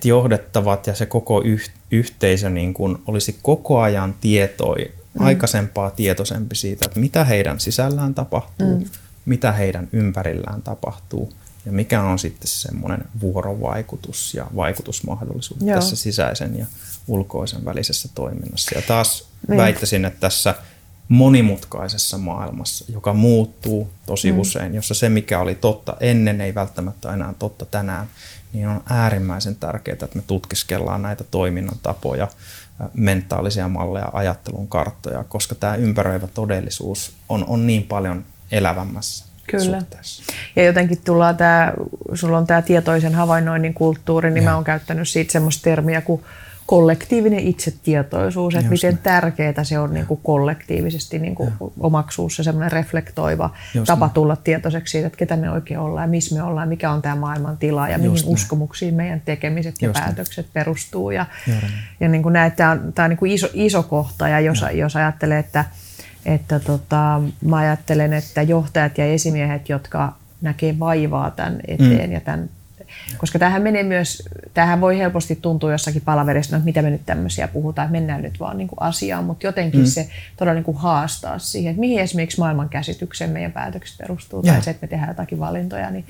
[0.04, 5.26] johdettavat ja se koko yh, yhteisö niin kuin olisi koko ajan tietoi, mm.
[5.26, 8.86] aikaisempaa tietoisempi siitä, että mitä heidän sisällään tapahtuu, mm.
[9.26, 11.34] mitä heidän ympärillään tapahtuu
[11.66, 15.76] ja mikä on sitten semmoinen vuorovaikutus ja vaikutusmahdollisuus Joo.
[15.76, 16.66] tässä sisäisen ja
[17.08, 18.76] ulkoisen välisessä toiminnassa.
[18.76, 19.58] Ja taas niin.
[19.58, 20.56] väittäisin, että tässä
[21.08, 24.40] monimutkaisessa maailmassa, joka muuttuu tosi mm.
[24.40, 28.08] usein, jossa se, mikä oli totta ennen, ei välttämättä enää totta tänään,
[28.54, 32.28] niin on äärimmäisen tärkeää, että me tutkiskellaan näitä toiminnan tapoja,
[32.94, 39.80] mentaalisia malleja, ajattelun karttoja, koska tämä ympäröivä todellisuus on, on niin paljon elävämmässä Kyllä.
[39.80, 40.24] Suhteessa.
[40.56, 41.74] Ja jotenkin tullaan tämä,
[42.14, 44.50] sulla on tämä tietoisen havainnoinnin kulttuuri, niin ja.
[44.50, 46.24] mä oon käyttänyt siitä semmoista termiä kuin
[46.66, 49.00] kollektiivinen itsetietoisuus, että Just miten ne.
[49.04, 54.12] tärkeää se on niin kuin kollektiivisesti niin kuin omaksua se semmoinen reflektoiva Just tapa ne.
[54.14, 57.16] tulla tietoiseksi siitä, että ketä me oikein ollaan ja missä me ollaan, mikä on tämä
[57.16, 58.34] maailman tila ja Just mihin ne.
[58.34, 60.52] uskomuksiin meidän tekemiset ja Just päätökset ne.
[60.54, 61.12] perustuu.
[61.12, 61.26] Ja,
[62.00, 64.66] ja niin kuin näet, tämä on, tämä on niin kuin iso, iso kohta ja jos,
[64.74, 65.66] jos ajattelee, että,
[66.26, 72.14] että tota, mä ajattelen, että johtajat ja esimiehet, jotka näkee vaivaa tämän eteen mm.
[72.14, 72.50] ja tämän
[73.18, 74.24] koska tähän menee myös,
[74.54, 78.40] tähän voi helposti tuntua jossakin palaverissa, että mitä me nyt tämmöisiä puhutaan, että mennään nyt
[78.40, 79.86] vaan niin kuin asiaan, mutta jotenkin mm.
[79.86, 84.54] se todella niin kuin haastaa siihen, että mihin esimerkiksi maailman käsitykseen meidän päätökset perustuu, ja.
[84.54, 86.06] tai se, että me tehdään jotakin valintoja, niin,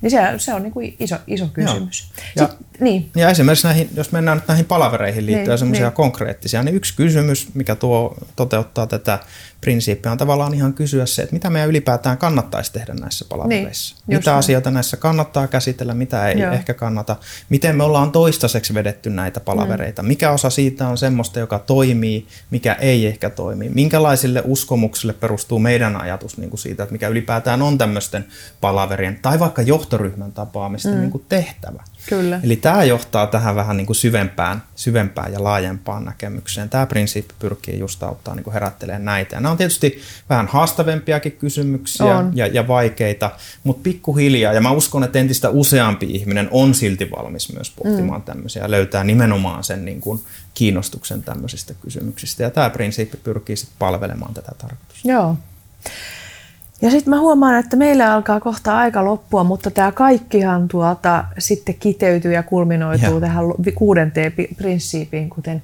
[0.00, 2.12] niin se, se on niin kuin iso, iso kysymys.
[2.36, 3.10] Ja, Sitten, niin.
[3.16, 5.94] ja esimerkiksi näihin, jos mennään nyt näihin palavereihin liittyen niin, semmoisia niin.
[5.94, 9.18] konkreettisia, niin yksi kysymys, mikä tuo toteuttaa tätä
[9.60, 13.96] prinsiippi on tavallaan ihan kysyä se, että mitä meidän ylipäätään kannattaisi tehdä näissä palavereissa.
[14.06, 14.38] Niin, mitä näin.
[14.38, 16.52] asioita näissä kannattaa käsitellä, mitä ei Joo.
[16.52, 17.16] ehkä kannata.
[17.48, 20.02] Miten me ollaan toistaiseksi vedetty näitä palavereita.
[20.02, 20.08] Mm.
[20.08, 23.68] Mikä osa siitä on semmoista, joka toimii, mikä ei ehkä toimi.
[23.68, 28.24] Minkälaisille uskomuksille perustuu meidän ajatus niin kuin siitä, että mikä ylipäätään on tämmöisten
[28.60, 30.98] palaverien tai vaikka johtoryhmän tapaamista mm.
[31.00, 31.82] niin kuin tehtävä.
[32.08, 32.40] Kyllä.
[32.42, 36.68] Eli tämä johtaa tähän vähän niin kuin syvempään, syvempään ja laajempaan näkemykseen.
[36.68, 39.36] Tämä prinsiippi pyrkii just auttaa niin kuin herättelemään näitä.
[39.36, 42.32] Ja nämä on tietysti vähän haastavempiakin kysymyksiä on.
[42.34, 43.30] Ja, ja vaikeita,
[43.64, 48.24] mutta pikkuhiljaa, ja mä uskon, että entistä useampi ihminen on silti valmis myös pohtimaan mm.
[48.24, 50.20] tämmöisiä ja löytää nimenomaan sen niin kuin
[50.54, 52.42] kiinnostuksen tämmöisistä kysymyksistä.
[52.42, 55.08] Ja tämä prinsiippi pyrkii sitten palvelemaan tätä tarkoitusta.
[55.08, 55.36] Joo.
[56.82, 61.74] Ja sitten mä huomaan, että meillä alkaa kohta aika loppua, mutta tämä kaikkihan tuolta sitten
[61.74, 63.20] kiteytyy ja kulminoituu ja.
[63.20, 65.62] tähän kuudenteen prinsiipiin, kuten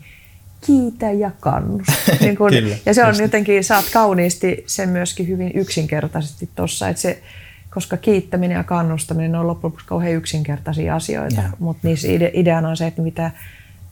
[0.67, 1.93] kiitä ja kannusta.
[2.21, 7.03] Niin kun, Kyllä, ja se on jotenkin, saat kauniisti sen myöskin hyvin yksinkertaisesti tuossa, että
[7.03, 7.23] se,
[7.71, 12.77] koska kiittäminen ja kannustaminen on loppujen lopuksi kauhean yksinkertaisia asioita, mutta niissä ide, ideana on
[12.77, 13.31] se, että mitä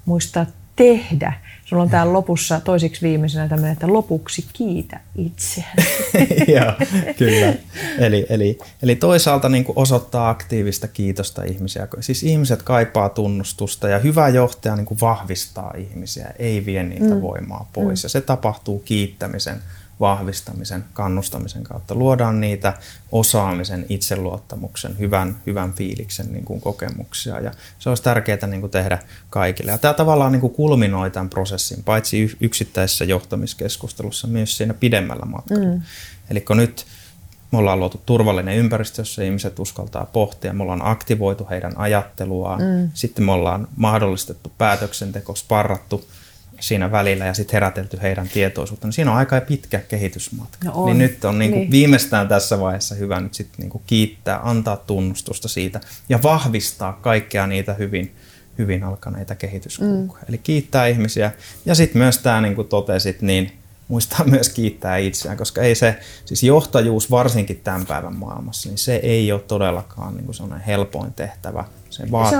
[0.05, 0.47] muistaa
[0.77, 1.33] tehdä.
[1.73, 5.71] Sulla on täällä lopussa toisiksi viimeisenä tämmöinen, että lopuksi kiitä itseäsi.
[6.55, 6.73] Joo,
[7.19, 7.55] kyllä.
[7.99, 11.89] Eli, eli, eli toisaalta niin kuin osoittaa aktiivista kiitosta ihmisiä.
[12.01, 17.21] Siis ihmiset kaipaa tunnustusta ja hyvä johtaja niin kuin vahvistaa ihmisiä, ei vie niitä mm.
[17.21, 18.03] voimaa pois.
[18.03, 18.05] Mm.
[18.05, 19.63] Ja se tapahtuu kiittämisen
[20.03, 21.95] vahvistamisen, kannustamisen kautta.
[21.95, 22.73] Luodaan niitä
[23.13, 28.99] osaamisen, itseluottamuksen, hyvän, hyvän fiiliksen niin kuin kokemuksia ja se olisi tärkeää niin kuin tehdä
[29.31, 29.71] kaikille.
[29.71, 35.75] Ja tämä tavallaan niin kuin kulminoi tämän prosessin, paitsi yksittäisessä johtamiskeskustelussa, myös siinä pidemmällä matkalla.
[35.75, 35.83] Mm.
[36.31, 36.87] Eli kun nyt
[37.53, 40.53] me ollaan luotu turvallinen ympäristö, jossa ihmiset uskaltaa pohtia.
[40.53, 42.61] Me ollaan aktivoitu heidän ajatteluaan.
[42.61, 42.91] Mm.
[42.95, 46.05] Sitten me ollaan mahdollistettu päätöksenteko, sparrattu
[46.63, 48.89] siinä välillä ja sitten herätelty heidän tietoisuutta.
[48.89, 50.65] No siinä on aika pitkä kehitysmatka.
[50.65, 50.87] No on.
[50.87, 51.71] Niin nyt on niinku niin.
[51.71, 57.75] viimeistään tässä vaiheessa hyvä nyt sitten niinku kiittää, antaa tunnustusta siitä ja vahvistaa kaikkea niitä
[57.75, 58.15] hyvin,
[58.59, 60.23] hyvin alkaneita kehityskulkuja.
[60.23, 60.29] Mm.
[60.29, 61.33] Eli kiittää ihmisiä
[61.65, 63.53] ja sitten myös tämä, niin kuin totesit, niin
[63.89, 68.97] muistaa myös kiittää itseään, koska ei se, siis johtajuus varsinkin tämän päivän maailmassa, niin se
[68.97, 72.39] ei ole todellakaan niin kuin helpoin tehtävä se vaatii,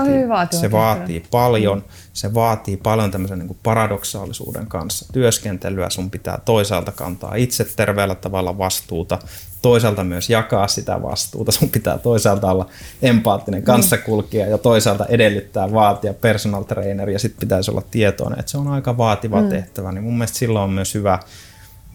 [0.51, 1.83] se, se vaatii paljon,
[2.13, 5.89] se vaatii paljon tämmöisen niin paradoksaalisuuden kanssa työskentelyä.
[5.89, 9.19] Sun pitää toisaalta kantaa itse terveellä tavalla vastuuta,
[9.61, 11.51] toisaalta myös jakaa sitä vastuuta.
[11.51, 12.69] Sun pitää toisaalta olla
[13.01, 13.65] empaattinen mm.
[13.65, 18.67] kanssakulkija ja toisaalta edellyttää vaatia personal trainer ja sitten pitäisi olla tietoinen, että se on
[18.67, 19.49] aika vaativa mm.
[19.49, 19.91] tehtävä.
[19.91, 21.19] Niin mun mielestä silloin on myös hyvä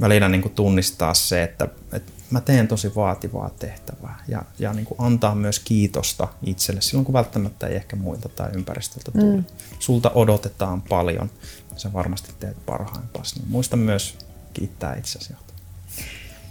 [0.01, 4.85] välillä niin kuin tunnistaa se, että, että mä teen tosi vaativaa tehtävää ja, ja niin
[4.87, 9.37] kuin antaa myös kiitosta itselle silloin, kun välttämättä ei ehkä muilta tai ympäristöltä tule.
[9.37, 9.45] Mm.
[9.79, 11.31] Sulta odotetaan paljon
[11.73, 13.39] ja sä varmasti teet parhaimpasi.
[13.39, 14.19] Niin muista myös
[14.55, 15.35] kiittää itsesi.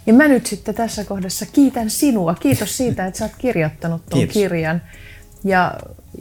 [0.06, 2.34] Ja mä nyt sitten tässä kohdassa kiitän sinua.
[2.34, 4.34] Kiitos siitä, että sä oot kirjoittanut tuon Kiitos.
[4.34, 4.82] kirjan.
[5.44, 5.74] Ja,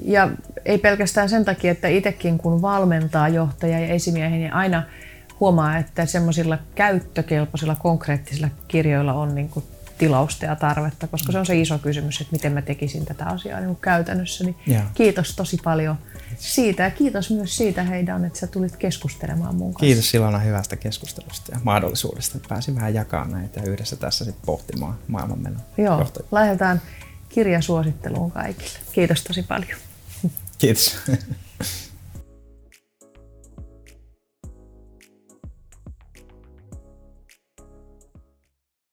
[0.05, 0.29] ja
[0.65, 4.83] ei pelkästään sen takia, että itsekin kun valmentaa johtajia ja esimiehen, niin aina–
[5.39, 9.65] huomaa, että semmoisilla käyttökelpoisilla konkreettisilla kirjoilla on niin kuin
[9.97, 13.59] tilausta ja tarvetta, koska se on se iso kysymys, että miten mä tekisin tätä asiaa
[13.59, 14.43] niin käytännössä.
[14.43, 14.55] Niin
[14.93, 15.97] kiitos tosi paljon
[16.37, 19.85] siitä ja kiitos myös siitä Heidan, että sä tulit keskustelemaan mun kanssa.
[19.85, 24.45] Kiitos Silona hyvästä keskustelusta ja mahdollisuudesta, että pääsin vähän jakamaan näitä ja yhdessä tässä sitten
[24.45, 26.27] pohtimaan maailmanmenon Joo, johtajia.
[26.31, 26.81] lähdetään
[27.29, 28.79] kirjasuositteluun kaikille.
[28.91, 29.79] Kiitos tosi paljon.
[30.57, 30.97] Kiitos.